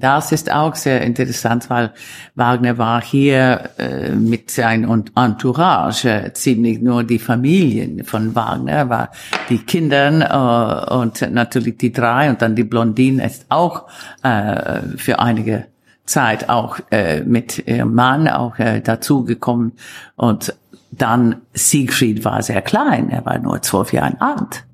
Das 0.00 0.30
ist 0.30 0.52
auch 0.52 0.76
sehr 0.76 1.00
interessant, 1.00 1.68
weil 1.70 1.92
Wagner 2.36 2.78
war 2.78 3.02
hier 3.02 3.70
äh, 3.78 4.10
mit 4.10 4.48
seinem 4.48 5.06
Entourage 5.16 6.08
äh, 6.08 6.32
ziemlich 6.32 6.80
nur 6.80 7.02
die 7.02 7.18
Familien 7.18 8.04
von 8.04 8.32
Wagner, 8.36 8.88
war 8.88 9.10
die 9.48 9.58
Kinder 9.58 10.86
äh, 10.88 10.94
und 10.94 11.28
natürlich 11.32 11.78
die 11.78 11.92
drei 11.92 12.30
und 12.30 12.40
dann 12.40 12.54
die 12.54 12.62
Blondine 12.62 13.26
ist 13.26 13.46
auch 13.48 13.88
äh, 14.22 14.82
für 14.96 15.18
einige 15.18 15.66
Zeit 16.04 16.48
auch 16.48 16.78
äh, 16.92 17.22
mit 17.22 17.66
ihrem 17.66 17.92
Mann 17.94 18.28
auch 18.28 18.54
dazugekommen. 18.56 19.72
Und 20.14 20.54
dann 20.92 21.42
Siegfried 21.54 22.24
war 22.24 22.40
sehr 22.42 22.62
klein, 22.62 23.10
er 23.10 23.26
war 23.26 23.38
nur 23.40 23.60
zwölf 23.62 23.92
Jahre 23.92 24.16
alt. 24.20 24.64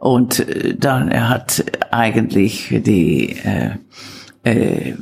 Und 0.00 0.44
dann 0.78 1.10
er 1.10 1.28
hat 1.28 1.64
eigentlich 1.90 2.68
die 2.84 3.36
äh, 4.44 4.94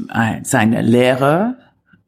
seine 0.43 0.83
Lehrer 0.83 1.57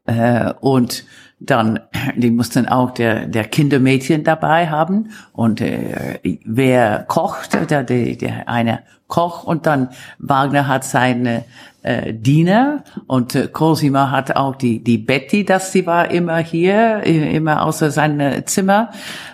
äh, 0.07 0.53
und 0.61 1.05
Dann, 1.41 1.81
die 2.17 2.31
mussten 2.31 2.69
auch 2.69 2.93
der, 2.93 3.27
der 3.27 3.45
Kindermädchen 3.45 4.25
dabei 4.25 4.69
haben. 4.69 5.11
Und 5.33 5.61
äh, 5.61 6.19
wer 6.45 7.05
kocht, 7.07 7.55
der, 7.71 7.83
der, 7.83 8.17
der 8.17 8.49
eine 8.49 8.83
Koch 9.09 9.45
und 9.45 9.67
dann 9.67 9.91
Wagner 10.19 10.67
hat 10.67 10.85
seine 10.85 11.45
äh, 11.83 12.15
Diener. 12.15 12.85
Und 13.07 13.35
äh, 13.35 13.49
Cosima 13.49 14.11
hat 14.11 14.35
auch 14.37 14.57
die 14.57 14.83
die 14.83 14.99
Betty, 14.99 15.45
das 15.45 15.73
sie 15.73 15.87
war 15.87 16.11
immer 16.11 16.39
hier, 16.39 17.03
immer 17.03 17.63
außer 17.63 17.91
seinem 17.91 18.47
Zimmer. 18.47 18.91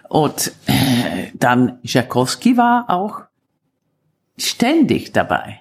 Und 0.09 0.52
äh, 0.66 1.28
dann 1.35 1.78
Jakowski 1.83 2.57
war 2.57 2.90
auch 2.90 3.21
ständig 4.37 5.12
dabei 5.12 5.59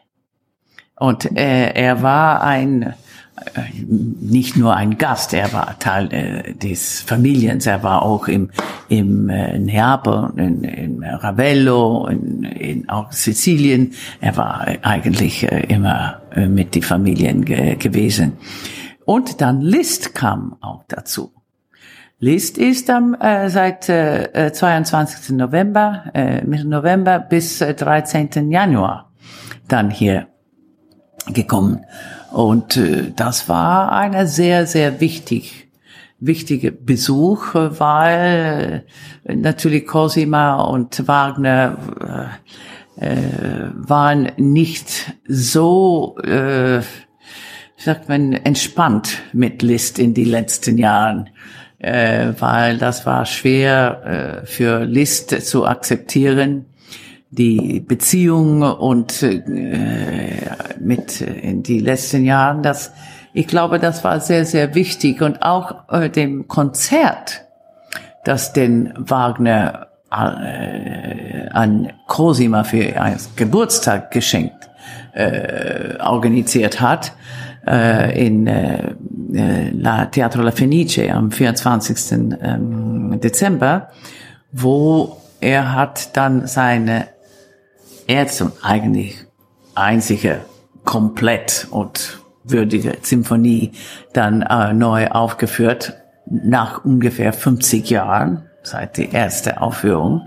und 0.99 1.37
äh, 1.37 1.71
er 1.71 2.01
war 2.01 2.43
ein 2.43 2.83
äh, 2.83 3.61
nicht 3.85 4.57
nur 4.57 4.75
ein 4.75 4.97
Gast, 4.97 5.33
er 5.33 5.53
war 5.53 5.79
Teil 5.79 6.13
äh, 6.13 6.53
des 6.53 7.01
Familiens, 7.01 7.65
er 7.65 7.83
war 7.83 8.03
auch 8.03 8.27
im, 8.27 8.49
im 8.89 9.29
äh, 9.29 9.57
Neapel, 9.57 10.31
in, 10.35 10.63
in 10.63 11.03
Ravello, 11.03 12.07
in, 12.07 12.43
in 12.43 12.89
auch 12.89 13.11
Sizilien, 13.11 13.93
er 14.19 14.35
war 14.35 14.67
eigentlich 14.81 15.49
äh, 15.49 15.65
immer 15.67 16.21
äh, 16.35 16.47
mit 16.47 16.75
die 16.75 16.81
Familien 16.81 17.45
ge 17.45 17.75
gewesen. 17.75 18.33
Und 19.05 19.41
dann 19.41 19.61
Liszt 19.61 20.13
kam 20.13 20.57
auch 20.61 20.83
dazu. 20.87 21.31
Liszt 22.19 22.57
ist 22.57 22.89
am 22.89 23.13
äh, 23.13 23.49
seit 23.49 23.87
äh, 23.87 24.51
22. 24.51 25.37
November, 25.37 26.03
äh, 26.13 26.43
Mitte 26.43 26.67
November 26.67 27.19
bis 27.19 27.61
äh, 27.61 27.73
13. 27.73 28.51
Januar 28.51 29.09
dann 29.69 29.89
hier 29.89 30.27
gekommen. 31.27 31.85
Und 32.31 32.77
äh, 32.77 33.11
das 33.15 33.49
war 33.49 33.91
eine 33.91 34.27
sehr, 34.27 34.65
sehr 34.67 34.99
wichtig, 34.99 35.69
wichtige 36.19 36.71
Besuch, 36.71 37.53
weil 37.53 38.85
äh, 39.23 39.35
natürlich 39.35 39.87
Cosima 39.87 40.61
und 40.61 41.07
Wagner 41.07 41.77
äh, 42.99 43.05
äh, 43.05 43.71
waren 43.73 44.31
nicht 44.37 45.13
so, 45.27 46.17
äh, 46.19 46.81
sagt 47.77 48.09
man, 48.09 48.33
entspannt 48.33 49.21
mit 49.31 49.61
Liszt 49.61 49.99
in 49.99 50.13
die 50.13 50.25
letzten 50.25 50.77
Jahren. 50.77 51.29
Äh, 51.79 52.33
weil 52.39 52.77
das 52.77 53.05
war 53.05 53.25
schwer 53.25 54.41
äh, 54.43 54.45
für 54.45 54.83
Liszt 54.83 55.29
zu 55.47 55.65
akzeptieren, 55.65 56.65
die 57.31 57.79
Beziehung 57.79 58.61
und 58.61 59.21
äh, 59.23 59.37
mit 60.79 61.21
in 61.21 61.63
die 61.63 61.79
letzten 61.79 62.25
Jahren, 62.25 62.63
das 62.63 62.91
ich 63.33 63.45
glaube, 63.47 63.79
das 63.79 64.03
war 64.03 64.19
sehr 64.19 64.45
sehr 64.45 64.73
wichtig 64.73 65.21
und 65.21 65.43
auch 65.43 65.87
äh, 65.91 66.09
dem 66.09 66.47
Konzert, 66.47 67.45
das 68.23 68.53
den 68.53 68.93
Wagner 68.97 69.87
äh, 70.11 71.49
an 71.51 71.93
Cosima 72.07 72.63
für 72.63 72.99
einen 72.99 73.19
Geburtstag 73.35 74.09
geschenkt 74.11 74.69
äh, 75.13 75.97
organisiert 75.99 76.81
hat 76.81 77.13
äh, 77.67 78.27
in 78.27 78.47
äh, 78.47 78.95
äh 79.33 79.69
La 79.71 80.05
Teatro 80.07 80.41
La 80.41 80.51
Fenice 80.51 81.09
am 81.11 81.31
24. 81.31 82.37
Ähm, 82.41 83.19
Dezember, 83.21 83.89
wo 84.51 85.17
er 85.39 85.73
hat 85.73 86.17
dann 86.17 86.47
seine 86.47 87.07
Ärzte 88.09 88.45
und 88.45 88.53
eigentlich 88.63 89.25
einzige 89.75 90.41
komplett 90.83 91.67
und 91.69 92.19
würdige 92.43 92.97
Symphonie 93.01 93.71
dann 94.13 94.41
äh, 94.41 94.73
neu 94.73 95.07
aufgeführt 95.07 95.93
nach 96.25 96.83
ungefähr 96.83 97.33
50 97.33 97.89
Jahren 97.89 98.49
seit 98.63 98.97
die 98.97 99.11
erste 99.11 99.61
Aufführung. 99.61 100.25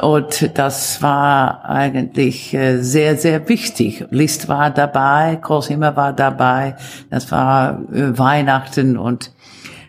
Und 0.00 0.58
das 0.58 1.02
war 1.02 1.64
eigentlich 1.64 2.54
äh, 2.54 2.82
sehr, 2.82 3.16
sehr 3.16 3.48
wichtig. 3.48 4.04
Liszt 4.10 4.48
war 4.48 4.70
dabei, 4.70 5.36
Cosima 5.36 5.96
war 5.96 6.12
dabei. 6.12 6.76
Das 7.10 7.32
war 7.32 7.80
äh, 7.92 8.16
Weihnachten 8.18 8.96
und 8.98 9.32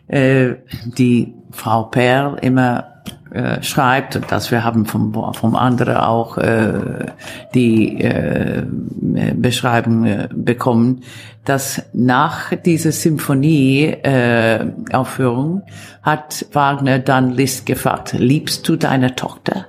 äh, 0.07 0.55
die 0.85 1.35
Frau 1.51 1.83
Perl 1.83 2.37
immer 2.41 2.98
äh, 3.31 3.61
schreibt 3.61 4.15
und 4.15 4.31
dass 4.31 4.51
wir 4.51 4.63
haben 4.63 4.85
vom, 4.85 5.13
vom 5.33 5.55
anderen 5.55 5.97
auch 5.97 6.37
äh, 6.37 7.07
die 7.53 8.01
äh, 8.01 8.63
Beschreibung 9.35 10.05
äh, 10.05 10.29
bekommen, 10.31 11.03
dass 11.45 11.81
nach 11.93 12.53
dieser 12.55 12.91
Symphonie 12.91 13.85
äh, 13.85 14.65
hat 16.01 16.45
Wagner 16.53 16.99
dann 16.99 17.31
Liszt 17.31 17.65
gefragt, 17.65 18.13
liebst 18.13 18.67
du 18.67 18.75
deine 18.75 19.15
Tochter? 19.15 19.67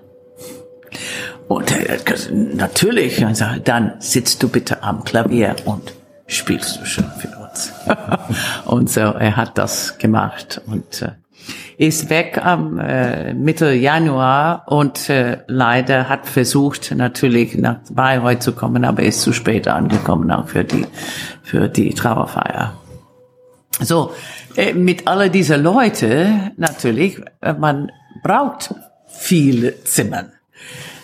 Und 1.48 1.66
gesagt, 2.04 2.32
natürlich, 2.32 3.24
dann 3.64 3.94
sitzt 3.98 4.42
du 4.42 4.48
bitte 4.48 4.82
am 4.82 5.04
Klavier 5.04 5.56
und 5.64 5.94
spielst 6.26 6.80
du 6.80 6.84
schon 6.84 7.10
für 7.18 7.28
uns. 7.38 7.72
und 8.66 8.88
so, 8.88 9.00
er 9.00 9.36
hat 9.36 9.58
das 9.58 9.98
gemacht 9.98 10.60
und 10.66 11.02
äh, 11.02 11.12
ist 11.78 12.10
weg 12.10 12.40
am 12.44 12.78
äh, 12.78 13.32
Mitte 13.32 13.72
Januar 13.72 14.64
und 14.66 15.08
äh, 15.08 15.38
leider 15.46 16.08
hat 16.08 16.26
versucht 16.26 16.94
natürlich 16.94 17.56
nach 17.56 17.78
Bayreuth 17.90 18.42
zu 18.42 18.52
kommen, 18.52 18.84
aber 18.84 19.02
ist 19.02 19.22
zu 19.22 19.32
spät 19.32 19.66
angekommen 19.66 20.30
auch 20.30 20.48
für 20.48 20.64
die 20.64 20.86
für 21.42 21.68
die 21.68 21.94
Trauerfeier. 21.94 22.74
So 23.80 24.12
äh, 24.56 24.74
mit 24.74 25.08
all 25.08 25.30
dieser 25.30 25.56
Leute 25.56 26.52
natürlich, 26.56 27.20
äh, 27.40 27.54
man 27.54 27.90
braucht 28.22 28.74
viele 29.06 29.82
Zimmern. 29.84 30.32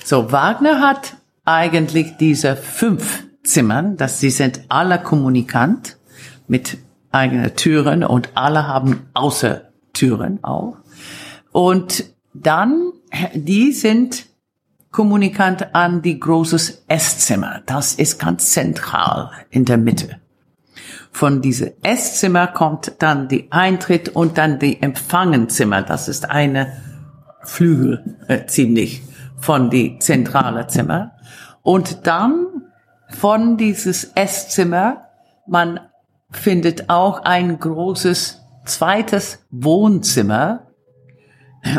So 0.04 0.30
Wagner 0.30 0.80
hat 0.80 1.14
eigentlich 1.44 2.16
diese 2.18 2.54
fünf 2.54 3.24
Zimmern, 3.42 3.96
dass 3.96 4.20
sie 4.20 4.30
sind 4.30 4.60
alle 4.68 4.98
kommunikant 4.98 5.96
mit 6.48 6.78
eigenen 7.12 7.56
Türen 7.56 8.04
und 8.04 8.30
alle 8.34 8.66
haben 8.66 9.08
außer 9.14 9.65
Türen 9.96 10.44
auch. 10.44 10.76
Und 11.52 12.04
dann, 12.34 12.92
die 13.34 13.72
sind 13.72 14.26
kommunikant 14.90 15.74
an 15.74 16.02
die 16.02 16.20
großes 16.20 16.84
Esszimmer. 16.86 17.62
Das 17.66 17.94
ist 17.94 18.18
ganz 18.18 18.50
zentral 18.50 19.30
in 19.50 19.64
der 19.64 19.78
Mitte. 19.78 20.20
Von 21.12 21.40
diese 21.40 21.82
Esszimmer 21.82 22.46
kommt 22.46 22.92
dann 22.98 23.28
die 23.28 23.50
Eintritt 23.50 24.10
und 24.10 24.36
dann 24.36 24.58
die 24.58 24.82
Empfangenzimmer. 24.82 25.82
Das 25.82 26.08
ist 26.08 26.28
eine 26.28 26.72
Flügel 27.42 28.16
äh, 28.28 28.44
ziemlich 28.46 29.02
von 29.38 29.70
die 29.70 29.98
zentrale 29.98 30.66
Zimmer. 30.66 31.12
Und 31.62 32.06
dann 32.06 32.46
von 33.08 33.56
dieses 33.56 34.12
Esszimmer, 34.14 35.08
man 35.46 35.80
findet 36.30 36.90
auch 36.90 37.24
ein 37.24 37.58
großes 37.58 38.45
zweites 38.66 39.44
Wohnzimmer, 39.50 40.66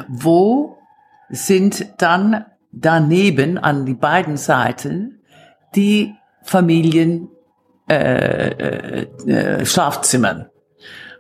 wo 0.08 0.78
sind 1.30 2.02
dann 2.02 2.46
daneben 2.72 3.58
an 3.58 3.86
die 3.86 3.94
beiden 3.94 4.38
Seiten 4.38 5.22
die 5.76 6.16
Familien 6.44 7.30
äh, 7.90 8.50
äh, 8.50 9.08
äh, 9.28 9.66
Schlafzimmern. 9.66 10.50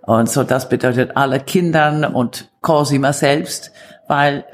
Und 0.01 0.30
so 0.30 0.43
das 0.43 0.69
bedeutet 0.69 1.15
alle 1.15 1.39
Kindern 1.39 2.06
und 2.06 2.49
Cosima 2.62 3.12
selbst, 3.13 3.71
weil 4.08 4.45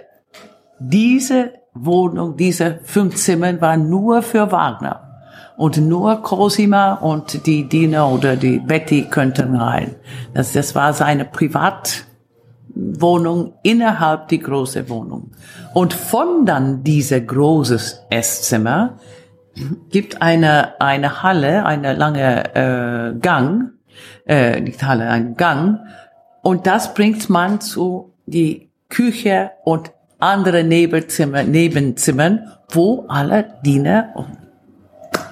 diese 0.80 1.54
Wohnung, 1.74 2.38
diese 2.38 2.80
fünf 2.84 3.16
Zimmer 3.16 3.60
waren 3.62 3.90
nur 3.90 4.22
für 4.24 4.52
Wagner. 4.52 5.13
Und 5.56 5.78
nur 5.78 6.24
Cosima 6.24 6.94
und 6.94 7.46
die 7.46 7.70
Diener 7.70 8.10
oder 8.10 8.36
die 8.36 8.58
Betty 8.60 9.04
könnten 9.04 9.56
rein. 9.56 9.96
Das, 10.34 10.54
das 10.54 10.74
war 10.74 10.94
seine 10.94 11.26
Privatwohnung 11.26 13.54
innerhalb 13.62 14.30
die 14.30 14.40
große 14.40 14.90
Wohnung. 14.90 15.30
Und 15.74 15.94
von 15.94 16.46
dann 16.46 16.84
dieser 16.84 17.22
großes 17.22 18.06
Esszimmer 18.10 18.98
gibt 19.90 20.22
eine, 20.22 20.80
eine 20.82 21.24
Halle, 21.24 21.66
eine 21.66 21.94
lange 21.94 22.56
äh, 22.56 23.14
Gang, 23.20 23.72
äh, 24.26 24.60
nicht 24.60 24.84
Halle, 24.84 25.10
ein 25.10 25.36
Gang. 25.36 25.80
Und 26.42 26.68
das 26.68 26.94
bringt 26.94 27.30
man 27.30 27.62
zu 27.62 28.14
die 28.26 28.70
Küche 28.90 29.52
und 29.64 29.92
andere 30.20 30.64
Nebenzimmer, 30.64 31.44
Nebenzimmern, 31.44 32.52
wo 32.70 33.06
alle 33.08 33.46
Diener 33.66 34.14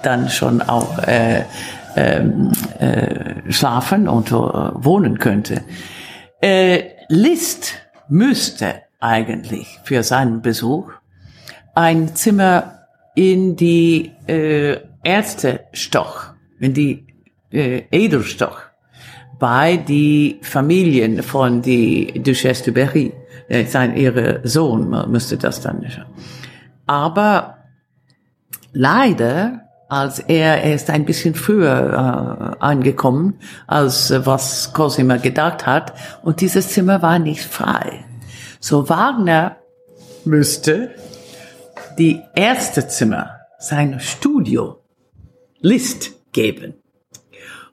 dann 0.03 0.29
schon 0.29 0.61
auch 0.61 0.97
äh, 0.99 1.43
ähm, 1.95 2.51
äh, 2.79 3.51
schlafen 3.51 4.07
und 4.07 4.31
äh, 4.31 4.33
wohnen 4.33 5.19
könnte. 5.19 5.63
Äh, 6.41 6.89
List 7.09 7.73
müsste 8.07 8.81
eigentlich 8.99 9.79
für 9.83 10.03
seinen 10.03 10.41
Besuch 10.41 10.91
ein 11.75 12.15
Zimmer 12.15 12.87
in 13.15 13.55
die 13.55 14.11
äh, 14.27 14.77
Ärztestoch, 15.03 16.33
in 16.59 16.73
die 16.73 17.05
äh, 17.51 17.83
Edelstoch 17.91 18.61
bei 19.39 19.77
die 19.77 20.39
Familien 20.43 21.23
von 21.23 21.61
die 21.61 22.21
Duchesse 22.23 22.65
de 22.65 22.73
Berry. 22.73 23.13
Sein, 23.67 23.97
ihre 23.97 24.39
Sohn 24.47 25.11
müsste 25.11 25.35
das 25.35 25.59
dann 25.59 25.79
nicht. 25.79 25.99
Aber 26.85 27.57
leider, 28.71 29.61
als 29.91 30.19
er, 30.19 30.63
er 30.63 30.73
ist 30.73 30.89
ein 30.89 31.03
bisschen 31.03 31.35
früher 31.35 32.55
äh, 32.57 32.63
angekommen, 32.63 33.37
als 33.67 34.09
äh, 34.09 34.25
was 34.25 34.71
Cosima 34.71 35.17
gedacht 35.17 35.65
hat, 35.65 35.93
und 36.23 36.39
dieses 36.39 36.69
Zimmer 36.69 37.01
war 37.01 37.19
nicht 37.19 37.43
frei. 37.43 38.05
So 38.61 38.87
Wagner 38.87 39.57
müsste 40.23 40.91
die 41.99 42.21
erste 42.35 42.87
Zimmer, 42.87 43.31
sein 43.59 43.99
Studio, 43.99 44.79
List 45.59 46.13
geben. 46.31 46.75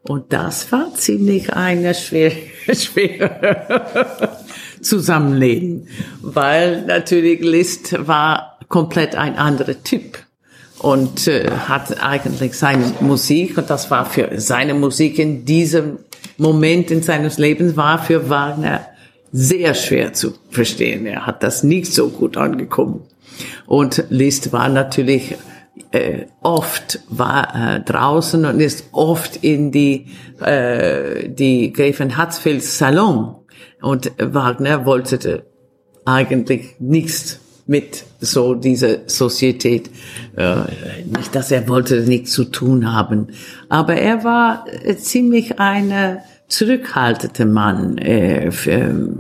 Und 0.03 0.33
das 0.33 0.73
war 0.73 0.93
ziemlich 0.95 1.53
eine 1.53 1.95
schwere, 1.95 2.35
schwere 2.75 4.37
Zusammenleben, 4.83 5.87
weil 6.21 6.83
natürlich 6.83 7.43
Liszt 7.43 8.09
war 8.09 8.59
komplett 8.69 9.15
ein 9.15 9.37
anderer 9.37 9.81
Typ 9.85 10.19
und 10.81 11.27
äh, 11.27 11.51
hat 11.51 12.03
eigentlich 12.03 12.55
seine 12.55 12.93
Musik 13.01 13.59
und 13.59 13.71
das 13.71 13.91
war 13.91 14.07
für 14.07 14.41
seine 14.41 14.75
Musik 14.75 15.19
in 15.19 15.45
diesem 15.45 15.99
Moment 16.37 16.91
in 16.91 17.03
seines 17.03 17.39
Lebens 17.39 17.77
war 17.77 17.99
für 17.99 18.31
Wagner 18.31 18.87
sehr 19.33 19.75
schwer 19.75 20.13
zu 20.13 20.35
verstehen. 20.51 21.05
Er 21.07 21.27
hat 21.27 21.43
das 21.43 21.63
nicht 21.63 21.93
so 21.93 22.09
gut 22.09 22.37
angekommen. 22.37 23.03
Und 23.67 24.05
Liszt 24.09 24.53
war 24.53 24.69
natürlich 24.69 25.37
äh, 25.91 26.27
oft 26.43 27.01
war 27.09 27.55
äh, 27.55 27.81
draußen 27.81 28.45
und 28.45 28.61
ist 28.61 28.87
oft 28.93 29.37
in 29.45 29.71
die 29.71 30.07
äh, 30.41 31.29
die 31.29 31.73
Gräfin 31.73 32.17
Hatzfelds 32.17 32.79
Salon 32.79 33.37
und 33.81 34.13
Wagner 34.19 34.87
wollte 34.87 35.45
eigentlich 36.05 36.77
nichts 36.79 37.41
mit 37.69 38.05
so 38.19 38.55
dieser 38.55 39.09
Sozietät. 39.09 39.91
Äh, 40.37 40.63
nicht, 41.17 41.35
dass 41.35 41.53
er 41.53 41.69
wollte 41.69 42.01
nichts 42.01 42.33
zu 42.33 42.45
tun 42.45 42.93
haben, 42.93 43.29
aber 43.69 43.95
er 43.95 44.25
war 44.25 44.65
äh, 44.85 44.97
ziemlich 44.97 45.61
eine 45.61 46.23
zurückhaltende 46.49 47.45
Mann. 47.45 47.99
Äh, 47.99 48.51
für, 48.51 49.17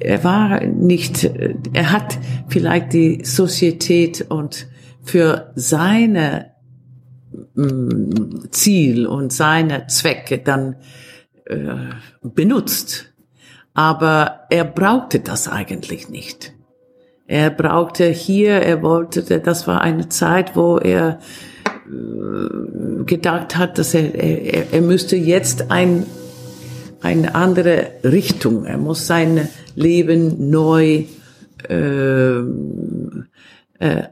er 0.00 0.24
war 0.24 0.64
nicht, 0.64 1.30
er 1.72 1.92
hat 1.92 2.18
vielleicht 2.48 2.92
die 2.92 3.24
Sozietät 3.24 4.26
und 4.28 4.66
für 5.02 5.52
seine 5.54 6.52
mm, 7.54 8.50
Ziel 8.50 9.06
und 9.06 9.32
seine 9.32 9.86
Zwecke 9.86 10.38
dann 10.38 10.76
äh, 11.44 11.76
benutzt. 12.22 13.12
Aber 13.74 14.40
er 14.50 14.64
brauchte 14.64 15.20
das 15.20 15.48
eigentlich 15.48 16.08
nicht. 16.08 16.55
Er 17.28 17.50
brauchte 17.50 18.06
hier, 18.06 18.52
er 18.52 18.82
wollte, 18.82 19.22
das 19.40 19.66
war 19.66 19.80
eine 19.80 20.08
Zeit, 20.08 20.54
wo 20.54 20.78
er 20.78 21.18
äh, 21.86 23.04
gedacht 23.04 23.56
hat, 23.56 23.78
dass 23.78 23.94
er, 23.94 24.14
er, 24.14 24.72
er 24.72 24.80
müsste 24.80 25.16
jetzt 25.16 25.70
ein, 25.70 26.06
eine 27.00 27.34
andere 27.34 27.88
Richtung, 28.04 28.64
er 28.64 28.78
muss 28.78 29.06
sein 29.06 29.48
Leben 29.74 30.50
neu 30.50 31.04
äh, 31.68 32.38
äh, 33.78 34.02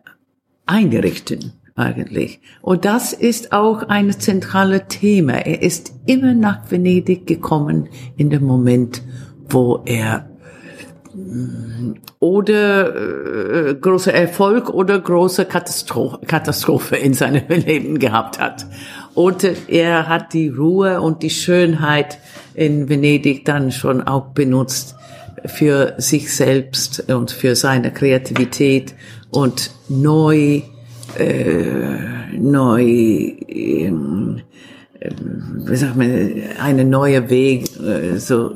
einrichten 0.66 1.52
eigentlich. 1.76 2.40
Und 2.62 2.84
das 2.84 3.12
ist 3.12 3.52
auch 3.52 3.82
ein 3.84 4.10
zentrales 4.12 4.82
Thema. 4.88 5.34
Er 5.34 5.62
ist 5.62 5.92
immer 6.06 6.34
nach 6.34 6.70
Venedig 6.70 7.26
gekommen 7.26 7.88
in 8.16 8.30
dem 8.30 8.44
Moment, 8.44 9.02
wo 9.48 9.82
er 9.84 10.28
oder 12.18 13.68
äh, 13.68 13.74
großer 13.74 14.12
Erfolg 14.12 14.70
oder 14.70 14.98
große 14.98 15.44
Katastrophe, 15.44 16.18
Katastrophe 16.26 16.96
in 16.96 17.14
seinem 17.14 17.42
Leben 17.48 17.98
gehabt 17.98 18.38
hat. 18.40 18.66
Und 19.14 19.46
er 19.68 20.08
hat 20.08 20.32
die 20.32 20.48
Ruhe 20.48 21.00
und 21.00 21.22
die 21.22 21.30
Schönheit 21.30 22.18
in 22.54 22.88
Venedig 22.88 23.44
dann 23.44 23.70
schon 23.70 24.02
auch 24.02 24.26
benutzt 24.28 24.96
für 25.46 25.94
sich 25.98 26.34
selbst 26.34 27.10
und 27.10 27.30
für 27.30 27.54
seine 27.54 27.92
Kreativität 27.92 28.94
und 29.30 29.70
neu, 29.88 30.62
äh, 31.18 32.32
neu, 32.32 32.82
ähm, 32.82 34.40
äh, 34.98 35.10
wie 35.66 35.76
sagt 35.76 35.96
man, 35.96 36.32
eine 36.60 36.84
neue 36.84 37.28
Weg 37.30 37.68
äh, 37.80 38.16
so 38.18 38.54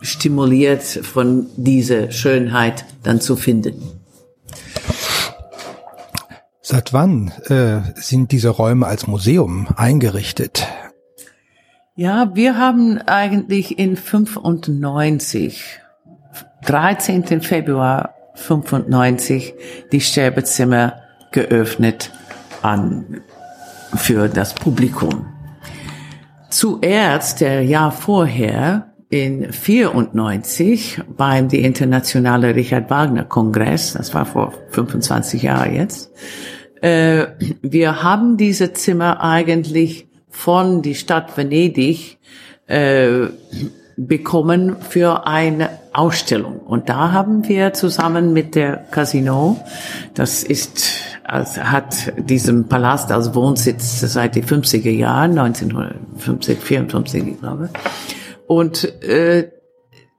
stimuliert 0.00 0.82
von 0.82 1.46
dieser 1.56 2.10
Schönheit 2.10 2.84
dann 3.02 3.20
zu 3.20 3.36
finden. 3.36 4.00
Seit 6.62 6.92
wann 6.92 7.32
äh, 7.48 7.80
sind 7.96 8.32
diese 8.32 8.50
Räume 8.50 8.86
als 8.86 9.06
Museum 9.06 9.68
eingerichtet? 9.76 10.66
Ja, 11.96 12.34
wir 12.34 12.56
haben 12.56 12.98
eigentlich 12.98 13.78
in 13.78 13.96
95, 13.96 15.80
13. 16.64 17.40
Februar 17.40 18.14
95 18.34 19.54
die 19.90 20.00
Sterbezimmer 20.00 21.02
geöffnet 21.32 22.12
an, 22.62 23.20
für 23.94 24.28
das 24.28 24.54
Publikum. 24.54 25.26
Zuerst, 26.48 27.40
der 27.40 27.64
Jahr 27.64 27.92
vorher, 27.92 28.89
in 29.10 29.52
94 29.52 31.00
beim 31.16 31.48
die 31.48 31.62
internationale 31.62 32.54
Richard 32.54 32.90
Wagner 32.90 33.24
Kongress, 33.24 33.94
das 33.94 34.14
war 34.14 34.24
vor 34.24 34.54
25 34.70 35.42
Jahren 35.42 35.74
jetzt, 35.74 36.12
äh, 36.80 37.26
wir 37.60 38.02
haben 38.02 38.36
diese 38.36 38.72
Zimmer 38.72 39.20
eigentlich 39.20 40.06
von 40.30 40.80
die 40.80 40.94
Stadt 40.94 41.36
Venedig 41.36 42.18
äh, 42.68 43.26
bekommen 43.96 44.76
für 44.88 45.26
eine 45.26 45.70
Ausstellung. 45.92 46.60
Und 46.60 46.88
da 46.88 47.10
haben 47.10 47.48
wir 47.48 47.72
zusammen 47.72 48.32
mit 48.32 48.54
der 48.54 48.76
Casino, 48.76 49.58
das 50.14 50.44
ist, 50.44 50.88
also 51.24 51.62
hat 51.62 52.12
diesen 52.16 52.68
Palast 52.68 53.10
als 53.10 53.34
Wohnsitz 53.34 54.00
seit 54.00 54.36
die 54.36 54.44
50er 54.44 54.90
Jahren, 54.90 55.36
1950, 55.36 56.60
54, 56.60 57.26
ich 57.26 57.40
glaube. 57.40 57.70
Und 58.50 59.04
äh, 59.04 59.52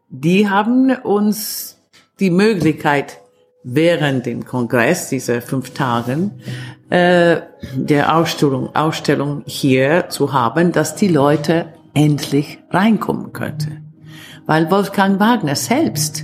die 0.08 0.50
haben 0.50 0.89
uns 1.04 1.82
die 2.22 2.30
Möglichkeit 2.30 3.20
während 3.62 4.26
dem 4.26 4.46
Kongress, 4.46 5.10
diese 5.10 5.41
fünf 5.41 5.74
Tagen, 5.74 6.39
äh, 6.89 7.41
der 7.76 8.15
Ausstellung, 8.15 8.74
Ausstellung 8.74 9.44
hier 9.48 10.08
zu 10.08 10.32
haben, 10.32 10.72
dass 10.72 10.96
die 10.96 11.10
Leute 11.10 11.74
endlich 11.94 12.60
reinkommen 12.70 13.34
könnte. 13.34 13.82
Weil 14.46 14.72
Wolfgang 14.72 15.20
Wagner 15.20 15.58
selbst 15.58 16.24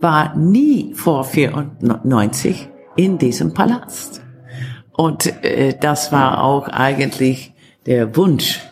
war 0.00 0.34
nie 0.36 0.94
vor 0.94 1.22
94 1.24 2.70
in 2.96 3.18
diesem 3.18 3.52
Palast. 3.52 4.22
Und 4.90 5.44
äh, 5.44 5.76
das 5.78 6.12
war 6.12 6.42
auch 6.42 6.68
eigentlich 6.68 7.52
der 7.84 8.16
Wunsch 8.16 8.62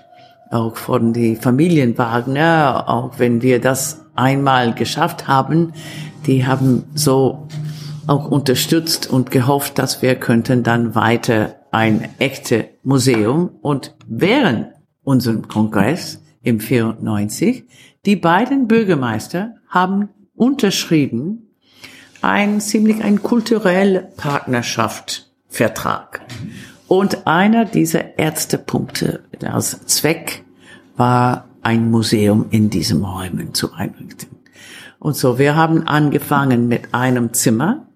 auch 0.50 0.76
von 0.76 1.12
die 1.12 1.37
Familien 1.37 1.98
Wagner, 1.98 2.85
auch 2.87 3.18
wenn 3.18 3.42
wir 3.42 3.61
das 3.61 4.04
einmal 4.14 4.74
geschafft 4.74 5.26
haben, 5.26 5.72
die 6.26 6.46
haben 6.46 6.85
so 6.94 7.48
auch 8.07 8.30
unterstützt 8.30 9.11
und 9.11 9.30
gehofft, 9.30 9.78
dass 9.78 10.02
wir 10.02 10.14
könnten 10.14 10.62
dann 10.62 10.94
weiter 10.94 11.57
ein 11.70 12.07
echte 12.18 12.68
Museum 12.83 13.50
und 13.62 13.94
während 14.07 14.66
unserem 15.02 15.48
Kongress 15.48 16.20
im 16.42 16.61
94, 16.61 17.64
die 18.04 18.16
beiden 18.16 18.68
Bürgermeister 18.68 19.54
haben 19.68 20.11
unterschrieben 20.37 21.54
ein 22.20 22.61
ziemlich 22.61 23.02
ein 23.04 23.22
kulturell 23.22 24.09
Partnerschaftsvertrag. 24.16 26.20
Und 26.88 27.27
einer 27.27 27.64
dieser 27.64 28.18
ersten 28.18 28.64
Punkte 28.64 29.20
als 29.42 29.85
Zweck 29.87 30.44
war 30.97 31.49
ein 31.62 31.90
Museum 31.90 32.47
in 32.51 32.70
diesen 32.70 33.05
Räumen 33.05 33.55
zu 33.55 33.73
einrichten. 33.73 34.29
Und 34.99 35.16
so, 35.16 35.38
wir 35.38 35.57
haben 35.57 35.87
angefangen 35.87 36.68
mit 36.68 36.94
einem 36.94 37.33
Zimmer 37.33 37.87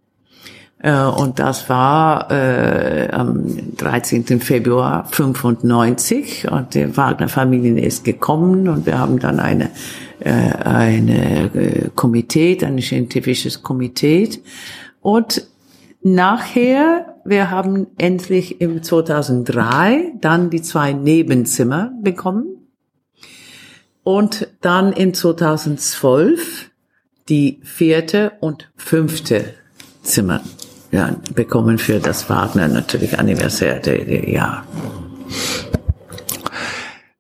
äh, 0.81 1.03
und 1.03 1.39
das 1.39 1.69
war 1.69 2.31
äh, 2.31 3.09
am 3.11 3.77
13. 3.77 4.41
Februar 4.41 5.07
95 5.11 6.51
und 6.51 6.75
die 6.75 6.97
Wagner-Familie 6.97 7.85
ist 7.85 8.05
gekommen 8.05 8.69
und 8.69 8.87
wir 8.87 8.99
haben 8.99 9.19
dann 9.19 9.41
eine 9.41 9.71
äh, 10.21 10.31
eine 10.31 11.55
äh, 11.55 11.91
Komitee, 11.95 12.59
ein 12.65 12.81
scientifisches 12.81 13.63
Komitee 13.63 14.29
und 15.01 15.47
nachher 16.03 17.08
wir 17.29 17.51
haben 17.51 17.89
endlich 17.99 18.61
im 18.61 18.83
2003 18.83 20.13
dann 20.21 20.51
die 20.51 20.63
zwei 20.63 20.93
Nebenzimmer 20.93 21.93
bekommen 22.03 22.59
Und 24.03 24.49
dann 24.63 24.95
in 24.95 25.13
2012 25.13 26.71
die 27.29 27.61
vierte 27.63 28.33
und 28.41 28.71
fünfte 28.75 29.53
Zimmer 30.03 30.41
ja, 30.91 31.15
bekommen 31.35 31.77
für 31.77 32.01
das 32.01 32.31
Wagner 32.31 32.69
natürlich 32.69 33.19
anniversäre 33.19 34.31
Jahr. 34.31 34.65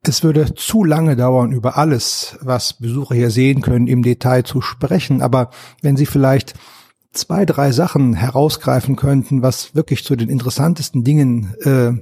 Es 0.02 0.24
würde 0.24 0.54
zu 0.54 0.84
lange 0.84 1.16
dauern, 1.16 1.52
über 1.52 1.76
alles, 1.76 2.38
was 2.40 2.72
Besucher 2.72 3.14
hier 3.14 3.30
sehen 3.30 3.60
können, 3.60 3.86
im 3.86 4.02
Detail 4.02 4.44
zu 4.44 4.62
sprechen. 4.62 5.20
Aber 5.20 5.50
wenn 5.82 5.98
Sie 5.98 6.06
vielleicht 6.06 6.54
zwei, 7.12 7.44
drei 7.44 7.72
Sachen 7.72 8.14
herausgreifen 8.14 8.96
könnten, 8.96 9.42
was 9.42 9.74
wirklich 9.74 10.04
zu 10.04 10.16
den 10.16 10.28
interessantesten 10.28 11.04
Dingen 11.04 11.54
äh, 11.60 11.92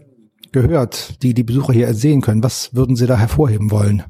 gehört, 0.52 1.22
die 1.22 1.34
die 1.34 1.42
Besucher 1.42 1.72
hier 1.72 1.92
sehen 1.94 2.20
können, 2.20 2.42
was 2.42 2.74
würden 2.74 2.96
Sie 2.96 3.06
da 3.06 3.16
hervorheben 3.16 3.70
wollen? 3.70 4.04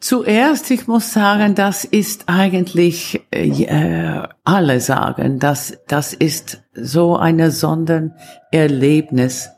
Zuerst, 0.00 0.70
ich 0.70 0.86
muss 0.86 1.12
sagen, 1.12 1.54
das 1.54 1.84
ist 1.84 2.24
eigentlich, 2.26 3.20
äh, 3.30 4.22
alle 4.44 4.80
sagen, 4.80 5.38
dass 5.38 5.76
das 5.88 6.14
ist 6.14 6.62
so 6.72 7.16
eine 7.16 7.50
Sondererlebnis 7.50 9.50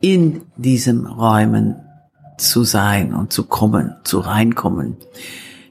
in 0.00 0.42
diesen 0.56 1.04
Räumen 1.04 1.82
zu 2.36 2.62
sein 2.62 3.12
und 3.12 3.32
zu 3.32 3.44
kommen, 3.44 3.96
zu 4.04 4.20
reinkommen. 4.20 4.98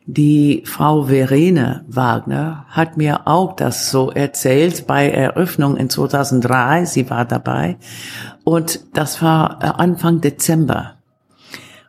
Die 0.10 0.64
Frau 0.66 1.04
Verena 1.04 1.84
Wagner 1.90 2.66
hat 2.70 2.96
mir 2.96 3.28
auch 3.28 3.58
das 3.58 3.92
so 3.92 4.10
erzählt 4.10 4.88
bei 4.88 5.10
Eröffnung 5.10 5.76
in 5.76 5.90
2003. 5.90 6.86
Sie 6.86 7.10
war 7.10 7.26
dabei. 7.26 7.76
Und 8.46 8.80
das 8.94 9.22
war 9.22 9.60
äh, 9.62 9.66
Anfang 9.66 10.22
Dezember. 10.22 10.94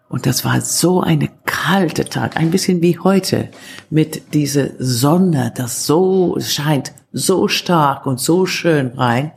Und 0.09 0.27
das 0.27 0.45
war 0.45 0.61
so 0.63 1.01
eine 1.01 1.29
kalte 1.45 2.07
Tag, 2.07 2.37
ein 2.37 2.51
bisschen 2.51 2.83
wie 2.83 2.99
heute, 2.99 3.51
mit 3.89 4.35
dieser 4.35 4.71
Sonne, 4.81 5.53
das 5.55 5.87
so 5.87 6.39
scheint, 6.41 6.93
so 7.13 7.47
stark 7.47 8.05
und 8.05 8.19
so 8.19 8.47
schön 8.47 8.89
rein. 8.97 9.31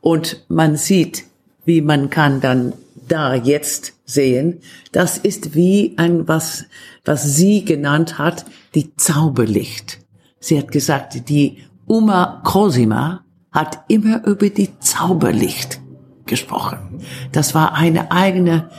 Und 0.00 0.44
man 0.48 0.76
sieht, 0.76 1.24
wie 1.64 1.80
man 1.80 2.08
kann 2.08 2.40
dann 2.40 2.72
da 3.08 3.34
jetzt 3.34 3.94
sehen, 4.04 4.60
das 4.92 5.18
ist 5.18 5.54
wie 5.54 5.94
ein, 5.96 6.28
was, 6.28 6.66
was 7.04 7.22
sie 7.36 7.64
genannt 7.64 8.18
hat, 8.18 8.44
die 8.74 8.94
Zauberlicht. 8.96 10.00
Sie 10.40 10.58
hat 10.58 10.70
gesagt, 10.70 11.28
die 11.28 11.64
Uma 11.86 12.42
Cosima 12.44 13.24
hat 13.50 13.80
immer 13.88 14.24
über 14.26 14.50
die 14.50 14.78
Zauberlicht 14.78 15.80
gesprochen. 16.26 17.00
Das 17.32 17.54
war 17.54 17.74
eine 17.74 18.12
eigene 18.12 18.70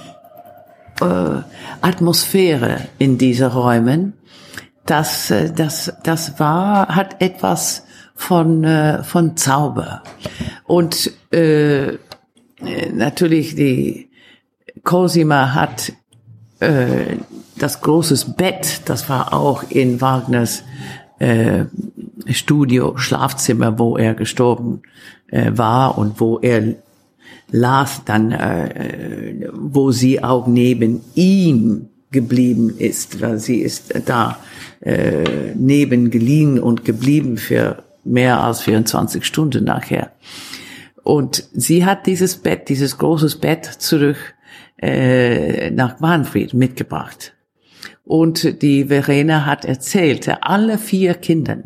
äh, 1.01 1.41
Atmosphäre 1.81 2.87
in 2.97 3.17
diese 3.17 3.53
Räumen. 3.53 4.13
Das, 4.85 5.31
äh, 5.31 5.51
das, 5.51 5.93
das 6.03 6.39
war, 6.39 6.89
hat 6.89 7.21
etwas 7.21 7.83
von, 8.15 8.63
äh, 8.63 9.03
von 9.03 9.35
Zauber. 9.37 10.03
Und 10.65 11.11
äh, 11.31 11.97
natürlich 12.93 13.55
die 13.55 14.09
Cosima 14.83 15.53
hat 15.53 15.93
äh, 16.59 17.17
das 17.59 17.81
großes 17.81 18.35
Bett, 18.35 18.81
das 18.85 19.09
war 19.09 19.33
auch 19.33 19.63
in 19.69 20.01
Wagners 20.01 20.63
äh, 21.19 21.65
Studio, 22.31 22.97
Schlafzimmer, 22.97 23.77
wo 23.77 23.97
er 23.97 24.15
gestorben 24.15 24.81
äh, 25.27 25.51
war 25.55 25.97
und 25.97 26.19
wo 26.19 26.39
er 26.39 26.75
las 27.51 28.03
dann, 28.05 28.31
äh, 28.31 29.49
wo 29.53 29.91
sie 29.91 30.23
auch 30.23 30.47
neben 30.47 31.01
ihm 31.15 31.89
geblieben 32.11 32.73
ist, 32.77 33.21
weil 33.21 33.37
sie 33.37 33.57
ist 33.57 33.93
da 34.05 34.39
äh, 34.81 35.53
neben 35.55 36.09
geliehen 36.09 36.59
und 36.59 36.85
geblieben 36.85 37.37
für 37.37 37.83
mehr 38.03 38.41
als 38.41 38.61
24 38.61 39.25
Stunden 39.25 39.65
nachher. 39.65 40.11
Und 41.03 41.47
sie 41.53 41.85
hat 41.85 42.07
dieses 42.07 42.37
Bett, 42.37 42.69
dieses 42.69 42.97
großes 42.97 43.37
Bett 43.37 43.65
zurück 43.65 44.17
äh, 44.81 45.71
nach 45.71 45.99
Manfred 45.99 46.53
mitgebracht. 46.53 47.33
Und 48.09 48.63
die 48.63 48.85
Verena 48.85 49.45
hat 49.45 49.65
erzählt, 49.65 50.27
alle 50.41 50.79
vier 50.79 51.13
Kinder 51.13 51.59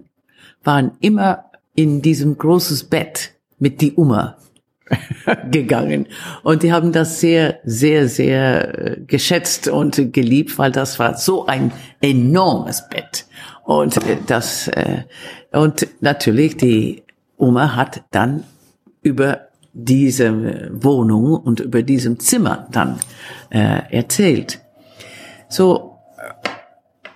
waren 0.61 0.91
immer 0.99 1.45
in 1.73 2.01
diesem 2.01 2.37
großes 2.37 2.83
Bett 2.89 3.31
mit 3.59 3.79
die 3.79 3.93
Oma 3.95 4.35
gegangen. 5.51 6.05
Und 6.43 6.63
die 6.63 6.73
haben 6.73 6.91
das 6.91 7.21
sehr, 7.21 7.59
sehr, 7.63 8.09
sehr 8.09 8.77
äh, 8.77 8.99
geschätzt 9.07 9.69
und 9.69 10.11
geliebt, 10.11 10.57
weil 10.57 10.73
das 10.73 10.99
war 10.99 11.15
so 11.15 11.45
ein 11.45 11.71
enormes 12.01 12.89
Bett. 12.89 13.25
Und 13.63 13.95
äh, 14.05 14.17
das, 14.27 14.67
äh, 14.67 15.03
und 15.53 15.87
natürlich 16.01 16.57
die 16.57 17.03
Oma 17.37 17.77
hat 17.77 18.03
dann 18.11 18.43
über 19.01 19.47
diese 19.71 20.71
Wohnung 20.73 21.35
und 21.35 21.61
über 21.61 21.83
diesem 21.83 22.19
Zimmer 22.19 22.67
dann 22.69 22.99
äh, 23.49 23.83
erzählt. 23.91 24.59
So, 25.47 25.92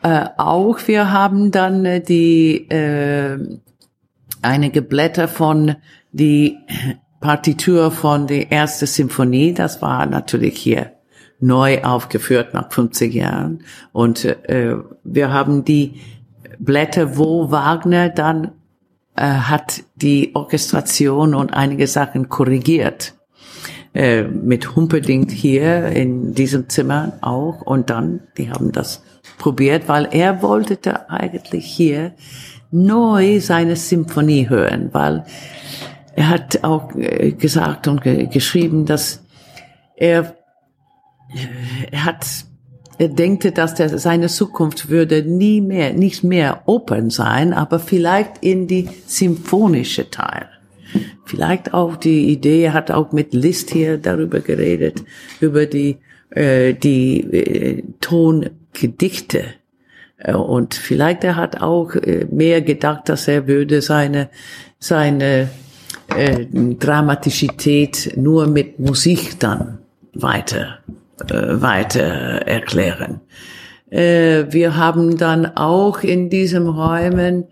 äh, 0.03 0.25
auch 0.37 0.79
wir 0.87 1.11
haben 1.11 1.51
dann 1.51 1.85
äh, 1.85 2.01
die 2.01 2.69
äh, 2.69 3.37
einige 4.41 4.81
Blätter 4.81 5.27
von 5.27 5.75
die 6.11 6.57
Partitur 7.19 7.91
von 7.91 8.27
der 8.27 8.51
erste 8.51 8.85
Symphonie, 8.87 9.53
das 9.53 9.81
war 9.81 10.05
natürlich 10.05 10.57
hier 10.57 10.91
neu 11.39 11.83
aufgeführt 11.83 12.53
nach 12.53 12.71
50 12.71 13.13
Jahren. 13.13 13.63
Und 13.91 14.25
äh, 14.25 14.75
wir 15.03 15.31
haben 15.31 15.65
die 15.65 16.01
Blätter, 16.59 17.17
wo 17.17 17.51
Wagner 17.51 18.09
dann 18.09 18.51
äh, 19.15 19.23
hat 19.23 19.83
die 19.95 20.35
Orchestration 20.35 21.35
und 21.35 21.53
einige 21.53 21.87
Sachen 21.87 22.29
korrigiert. 22.29 23.13
Äh, 23.93 24.23
mit 24.23 24.75
Humperdinck 24.75 25.31
hier 25.31 25.87
in 25.87 26.33
diesem 26.33 26.69
Zimmer 26.69 27.13
auch. 27.21 27.61
Und 27.61 27.89
dann, 27.89 28.21
die 28.37 28.51
haben 28.51 28.71
das 28.71 29.03
probiert, 29.37 29.87
weil 29.87 30.07
er 30.11 30.41
wollte 30.41 31.09
eigentlich 31.09 31.65
hier 31.65 32.13
neu 32.71 33.39
seine 33.39 33.75
Symphonie 33.75 34.49
hören, 34.49 34.89
weil 34.91 35.25
er 36.15 36.29
hat 36.29 36.63
auch 36.63 36.95
äh, 36.95 37.31
gesagt 37.31 37.87
und 37.87 38.01
geschrieben, 38.01 38.85
dass 38.85 39.23
er, 39.95 40.35
äh, 41.29 41.91
er 41.91 42.05
hat, 42.05 42.25
er 42.97 43.09
denkte, 43.09 43.51
dass 43.51 43.75
der, 43.75 43.97
seine 43.99 44.27
Zukunft 44.27 44.89
würde 44.89 45.21
nie 45.23 45.61
mehr, 45.61 45.93
nicht 45.93 46.23
mehr 46.23 46.63
Opern 46.65 47.09
sein, 47.09 47.53
aber 47.53 47.79
vielleicht 47.79 48.39
in 48.41 48.67
die 48.67 48.89
symphonische 49.05 50.09
Teil. 50.09 50.49
Vielleicht 51.25 51.73
auch 51.73 51.97
die 51.97 52.31
Idee, 52.31 52.63
er 52.63 52.73
hat 52.73 52.91
auch 52.91 53.11
mit 53.11 53.33
Liszt 53.33 53.69
hier 53.71 53.97
darüber 53.97 54.39
geredet, 54.39 55.03
über 55.39 55.65
die, 55.65 55.97
äh, 56.31 56.73
die 56.73 57.19
äh, 57.19 57.83
Tongedichte. 57.99 58.66
Äh, 60.17 60.33
und 60.33 60.73
vielleicht 60.73 61.23
er 61.23 61.35
hat 61.35 61.61
auch 61.61 61.93
mehr 62.31 62.61
gedacht, 62.61 63.09
dass 63.09 63.27
er 63.27 63.47
würde 63.47 63.81
seine, 63.81 64.29
seine 64.79 65.49
äh, 66.15 66.45
Dramatisität 66.51 68.13
nur 68.15 68.47
mit 68.47 68.79
Musik 68.79 69.39
dann 69.39 69.79
weiter, 70.13 70.79
äh, 71.29 71.61
weiter 71.61 72.01
erklären. 72.01 73.21
Äh, 73.89 74.45
wir 74.49 74.75
haben 74.75 75.17
dann 75.17 75.45
auch 75.57 76.01
in 76.01 76.29
diesem 76.29 76.67
Räumen 76.67 77.45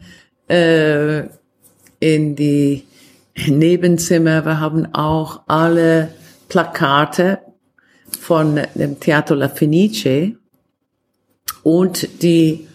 äh, 0.47 1.23
in 1.99 2.35
die 2.35 2.83
Nebenzimmer, 3.47 4.45
wir 4.45 4.59
haben 4.59 4.93
auch 4.93 5.41
alle 5.47 6.09
Plakate 6.47 7.39
von 8.19 8.61
dem 8.75 8.99
Teatro 8.99 9.35
La 9.35 9.49
Fenice 9.49 10.35
und 11.65 12.21
die 12.21 12.67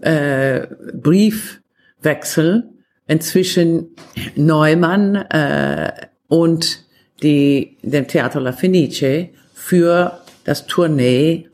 äh, 0.00 0.66
Briefwechsel 0.94 2.70
inzwischen 3.06 3.88
Neumann 4.34 5.14
äh, 5.16 5.92
und 6.28 6.86
die, 7.22 7.76
dem 7.82 8.08
Theater 8.08 8.40
La 8.40 8.52
Fenice 8.52 9.28
für 9.52 10.20
das 10.44 10.66
Tournee, 10.66 11.48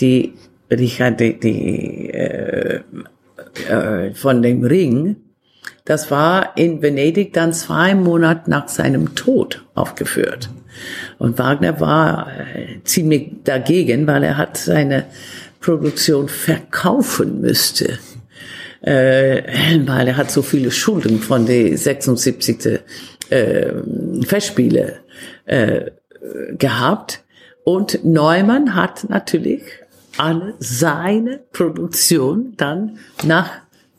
die 0.00 0.32
Richard, 0.70 1.20
die, 1.20 1.38
die 1.38 2.08
äh, 2.08 2.80
äh, 3.68 4.14
von 4.14 4.40
dem 4.40 4.64
Ring, 4.64 5.16
das 5.84 6.10
war 6.10 6.56
in 6.56 6.80
Venedig 6.80 7.34
dann 7.34 7.52
zwei 7.52 7.94
Monate 7.94 8.48
nach 8.48 8.68
seinem 8.68 9.14
Tod 9.14 9.66
aufgeführt. 9.74 10.48
Und 11.18 11.38
Wagner 11.38 11.80
war 11.80 12.28
äh, 12.54 12.82
ziemlich 12.84 13.44
dagegen, 13.44 14.06
weil 14.06 14.22
er 14.22 14.38
hat 14.38 14.56
seine 14.56 15.04
Produktion 15.60 16.28
verkaufen 16.28 17.40
müsste 17.40 17.98
äh, 18.82 19.42
weil 19.86 20.08
er 20.08 20.16
hat 20.16 20.30
so 20.30 20.42
viele 20.42 20.70
Schulden 20.70 21.20
von 21.20 21.46
den 21.46 21.76
76. 21.76 22.80
Äh, 23.30 23.72
Festspiele 24.26 24.96
äh, 25.46 25.90
gehabt. 26.52 27.22
Und 27.64 28.04
Neumann 28.04 28.74
hat 28.74 29.08
natürlich 29.08 29.62
alle 30.16 30.54
seine 30.58 31.40
Produktion 31.52 32.54
dann 32.56 32.98
nach 33.22 33.50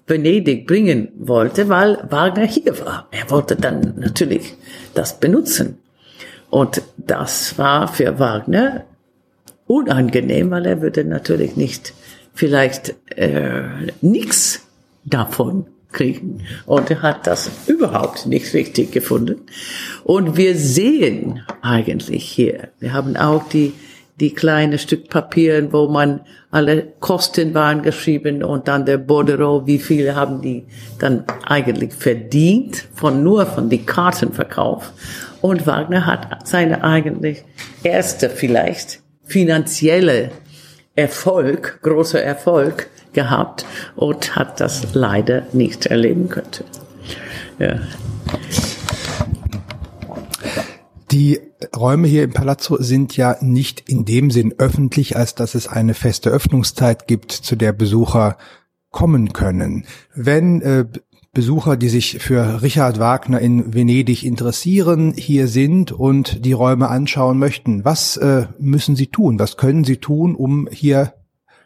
Venedig 0.08 0.68
bringen 0.68 1.10
wollte, 1.16 1.70
weil 1.70 2.04
Wagner 2.10 2.46
hier 2.46 2.78
war. 2.80 3.08
Er 3.12 3.30
wollte 3.30 3.56
dann 3.56 3.94
natürlich 3.98 4.56
das 4.94 5.20
benutzen. 5.20 5.78
Und 6.50 6.82
das 6.98 7.58
war 7.58 7.88
für 7.88 8.20
Wagner 8.20 8.84
unangenehm, 9.72 10.52
weil 10.52 10.66
er 10.66 10.82
würde 10.82 11.06
natürlich 11.06 11.56
nicht 11.56 11.94
vielleicht 12.34 12.94
äh, 13.16 13.64
nichts 14.02 14.68
davon 15.06 15.66
kriegen. 15.92 16.44
Und 16.66 16.92
er 16.92 17.02
hat 17.02 17.26
das 17.26 17.50
überhaupt 17.68 18.26
nicht 18.26 18.54
richtig 18.54 18.92
gefunden. 18.92 19.42
Und 20.04 20.36
wir 20.36 20.56
sehen 20.56 21.42
eigentlich 21.62 22.26
hier, 22.26 22.70
wir 22.80 22.94
haben 22.94 23.16
auch 23.16 23.48
die, 23.48 23.74
die 24.20 24.34
kleine 24.34 24.78
Stück 24.78 25.10
Papier, 25.10 25.72
wo 25.72 25.88
man 25.88 26.22
alle 26.52 26.94
Kosten 27.00 27.54
waren 27.54 27.82
geschrieben 27.82 28.44
und 28.44 28.68
dann 28.68 28.86
der 28.86 28.98
Bordereau, 28.98 29.66
wie 29.66 29.80
viele 29.80 30.16
haben 30.16 30.42
die 30.42 30.66
dann 31.00 31.24
eigentlich 31.46 31.94
verdient 31.94 32.88
von 32.94 33.24
nur 33.24 33.46
von 33.46 33.70
die 33.70 33.86
Kartenverkauf. 33.86 34.92
Und 35.42 35.66
Wagner 35.66 36.06
hat 36.06 36.46
seine 36.48 36.84
eigentlich 36.84 37.44
erste 37.84 38.30
vielleicht 38.30 39.01
finanzielle 39.32 40.32
Erfolg, 40.96 41.80
großer 41.82 42.22
Erfolg 42.22 42.90
gehabt 43.14 43.66
und 43.96 44.36
hat 44.36 44.60
das 44.60 44.94
leider 44.94 45.44
nicht 45.54 45.86
erleben 45.86 46.30
können. 46.30 46.66
Ja. 47.60 47.80
Die 51.12 51.40
Räume 51.76 52.08
hier 52.08 52.24
im 52.24 52.34
Palazzo 52.34 52.82
sind 52.82 53.16
ja 53.18 53.38
nicht 53.42 53.90
in 53.90 54.06
dem 54.06 54.32
Sinn 54.32 54.54
öffentlich, 54.58 55.16
als 55.16 55.36
dass 55.36 55.56
es 55.56 55.68
eine 55.68 55.94
feste 55.94 56.30
Öffnungszeit 56.30 57.08
gibt, 57.08 57.32
zu 57.32 57.56
der 57.56 57.74
Besucher 57.74 58.38
kommen 58.92 59.32
können. 59.32 59.86
Wenn 60.14 60.62
äh, 60.62 60.86
Besucher, 61.34 61.78
die 61.78 61.88
sich 61.88 62.20
für 62.20 62.62
Richard 62.62 63.00
Wagner 63.00 63.40
in 63.40 63.74
Venedig 63.74 64.24
interessieren, 64.24 65.14
hier 65.16 65.48
sind 65.48 65.94
und 65.94 66.44
die 66.44 66.52
Räume 66.52 66.90
anschauen 66.90 67.40
möchten, 67.40 67.86
was 67.86 68.18
äh, 68.18 68.48
müssen 68.60 68.98
sie 68.98 69.08
tun? 69.08 69.40
Was 69.40 69.56
können 69.56 69.86
sie 69.86 69.98
tun, 69.98 70.36
um 70.36 70.68
hier 70.70 71.14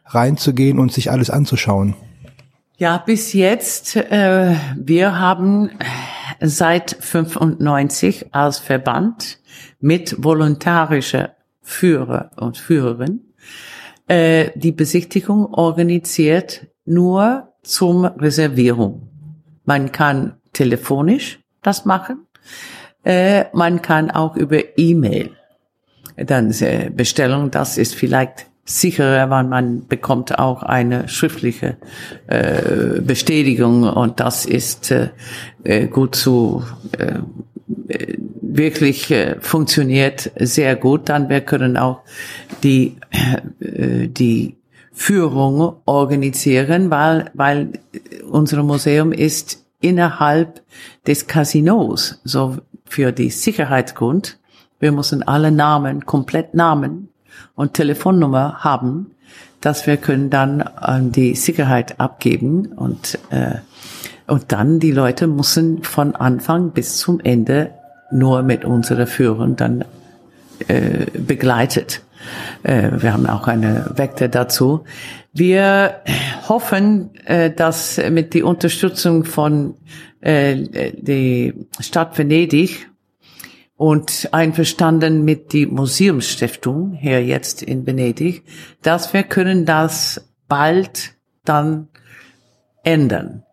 reinzugehen 0.05 0.77
und 0.77 0.93
sich 0.93 1.09
alles 1.09 1.31
anzuschauen? 1.31 1.95
Ja, 2.77 2.97
bis 2.97 3.33
jetzt, 3.33 3.95
äh, 3.95 4.55
wir 4.77 5.17
haben 5.17 5.71
seit 6.39 6.95
95 6.99 8.35
als 8.35 8.59
Verband 8.59 9.39
mit 9.79 10.23
volontarischer 10.23 11.31
Führer 11.61 12.29
und 12.35 12.59
Führerin 12.59 13.21
äh, 14.07 14.51
die 14.55 14.71
Besichtigung 14.71 15.45
organisiert 15.53 16.67
nur 16.85 17.53
zum 17.63 18.05
Reservierung. 18.05 19.09
Man 19.65 19.91
kann 19.91 20.37
telefonisch 20.53 21.39
das 21.61 21.85
machen, 21.85 22.27
äh, 23.03 23.45
man 23.53 23.81
kann 23.81 24.11
auch 24.11 24.35
über 24.35 24.77
E-Mail 24.77 25.31
dann 26.17 26.51
äh, 26.51 26.89
Bestellung, 26.95 27.51
das 27.51 27.77
ist 27.77 27.95
vielleicht 27.95 28.47
sicherer, 28.65 29.29
weil 29.29 29.43
man 29.43 29.87
bekommt 29.87 30.39
auch 30.39 30.63
eine 30.63 31.07
schriftliche 31.07 31.77
äh, 32.27 32.99
Bestätigung 33.01 33.83
und 33.83 34.19
das 34.19 34.45
ist 34.45 34.91
äh, 34.91 35.09
äh 35.63 35.87
gut 35.87 36.15
zu 36.15 36.63
äh, 36.97 37.19
wirklich 38.41 39.11
äh, 39.11 39.35
funktioniert 39.39 40.31
sehr 40.39 40.75
gut. 40.75 41.09
Dann 41.09 41.29
wir 41.29 41.41
können 41.41 41.77
auch 41.77 42.01
die 42.63 42.95
äh, 43.59 44.07
die 44.07 44.55
Führung 44.95 45.75
organisieren, 45.85 46.89
weil 46.89 47.29
weil 47.33 47.73
unser 48.31 48.63
Museum 48.63 49.11
ist 49.11 49.63
innerhalb 49.81 50.61
des 51.05 51.27
Casinos, 51.27 52.21
so 52.23 52.57
für 52.85 53.11
die 53.11 53.29
Sicherheitsgrund. 53.29 54.39
Wir 54.79 54.91
müssen 54.91 55.21
alle 55.21 55.51
Namen, 55.51 56.05
komplett 56.05 56.53
Namen 56.53 57.09
und 57.55 57.73
Telefonnummer 57.73 58.63
haben, 58.63 59.11
dass 59.61 59.85
wir 59.85 59.97
können 59.97 60.29
dann 60.29 60.61
an 60.61 61.11
die 61.11 61.35
Sicherheit 61.35 61.99
abgeben 61.99 62.67
und 62.67 63.19
äh, 63.29 63.55
und 64.27 64.51
dann 64.51 64.79
die 64.79 64.91
Leute 64.91 65.27
müssen 65.27 65.83
von 65.83 66.15
Anfang 66.15 66.71
bis 66.71 66.97
zum 66.97 67.19
Ende 67.19 67.71
nur 68.11 68.41
mit 68.41 68.65
unserer 68.65 69.07
Führung 69.07 69.55
dann 69.55 69.85
äh, 70.67 71.05
begleitet. 71.11 72.01
Äh, 72.63 72.91
wir 72.97 73.13
haben 73.13 73.27
auch 73.27 73.47
eine 73.47 73.91
Vektor 73.95 74.27
dazu. 74.27 74.83
Wir 75.33 76.01
hoffen, 76.47 77.15
äh, 77.25 77.51
dass 77.51 77.99
mit 78.09 78.33
die 78.33 78.43
Unterstützung 78.43 79.25
von 79.25 79.75
äh, 80.21 80.91
die 80.93 81.53
Stadt 81.79 82.17
Venedig 82.17 82.89
und 83.77 84.29
einverstanden 84.31 85.25
mit 85.25 85.53
die 85.53 85.65
Museumsstiftung 85.65 86.93
hier 86.93 87.23
jetzt 87.23 87.61
in 87.61 87.85
Venedig, 87.85 88.43
dass 88.81 89.13
wir 89.13 89.23
können 89.23 89.65
das 89.65 90.29
bald 90.47 91.15
dann 91.43 91.89
ändern. 92.83 93.43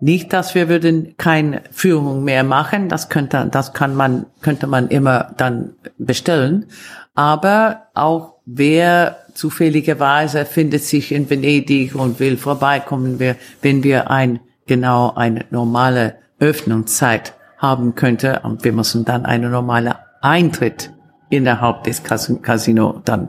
Nicht, 0.00 0.32
dass 0.32 0.56
wir 0.56 0.68
würden 0.68 1.16
keine 1.16 1.62
Führung 1.70 2.24
mehr 2.24 2.42
machen, 2.42 2.88
das 2.88 3.08
könnte, 3.08 3.48
das 3.50 3.72
kann 3.72 3.94
man, 3.94 4.26
könnte 4.40 4.66
man 4.66 4.88
immer 4.88 5.32
dann 5.36 5.74
bestellen. 5.96 6.66
Aber 7.14 7.88
auch 7.94 8.34
wer 8.46 9.18
zufälligerweise 9.34 10.44
findet 10.44 10.84
sich 10.84 11.12
in 11.12 11.28
Venedig 11.28 11.94
und 11.94 12.20
will 12.20 12.36
vorbeikommen, 12.36 13.18
wenn 13.60 13.82
wir 13.82 14.10
ein, 14.10 14.40
genau 14.66 15.12
eine 15.14 15.44
normale 15.50 16.16
Öffnungszeit 16.38 17.34
haben 17.58 17.94
könnte. 17.94 18.40
Und 18.44 18.64
wir 18.64 18.72
müssen 18.72 19.04
dann 19.04 19.24
eine 19.24 19.48
normale 19.48 19.96
Eintritt 20.20 20.90
innerhalb 21.32 21.84
des 21.84 22.02
Casino 22.02 23.00
dann 23.06 23.28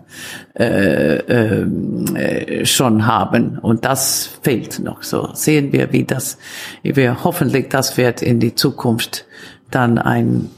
äh, 0.55 1.15
äh, 1.15 2.65
schon 2.65 3.05
haben. 3.05 3.57
Und 3.59 3.85
das 3.85 4.39
fehlt 4.41 4.79
noch. 4.79 5.03
So 5.03 5.29
sehen 5.33 5.71
wir, 5.71 5.93
wie 5.93 6.03
das, 6.03 6.37
wir 6.83 7.23
hoffentlich, 7.23 7.69
das 7.69 7.95
wird 7.97 8.21
in 8.21 8.41
die 8.41 8.55
Zukunft 8.55 9.25
dann 9.71 9.97
ein, 9.97 10.49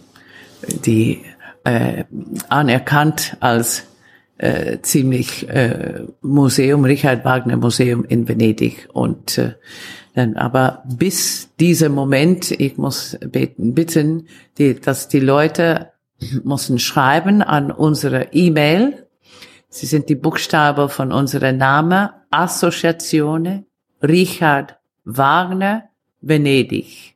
die 0.85 1.23
äh, 1.65 2.06
anerkannt 2.47 3.36
als 3.41 3.88
äh, 4.38 4.80
ziemlich 4.82 5.49
äh, 5.49 6.04
Museum, 6.21 6.86
Richard 6.86 7.25
Wagner 7.25 7.58
Museum 7.58 8.06
in 8.06 8.28
Venedig. 8.28 8.88
Und 8.93 9.38
äh, 9.38 9.56
aber 10.36 10.84
bis 10.86 11.49
dieser 11.60 11.89
Moment, 11.89 12.49
ich 12.51 12.78
muss 12.78 13.17
beten, 13.19 13.73
bitten, 13.73 14.28
die, 14.58 14.80
dass 14.80 15.10
die 15.10 15.19
Leute 15.19 15.91
müssen 16.45 16.80
schreiben 16.80 17.41
an 17.41 17.69
unsere 17.69 18.32
E-Mail. 18.32 19.08
Sie 19.67 19.86
sind 19.86 20.08
die 20.08 20.15
Buchstaben 20.15 20.88
von 20.88 21.12
unserem 21.12 21.58
Name, 21.58 22.13
Assoziatione 22.32 23.65
Richard 24.01 24.78
Wagner 25.04 25.89
Venedig. 26.21 27.15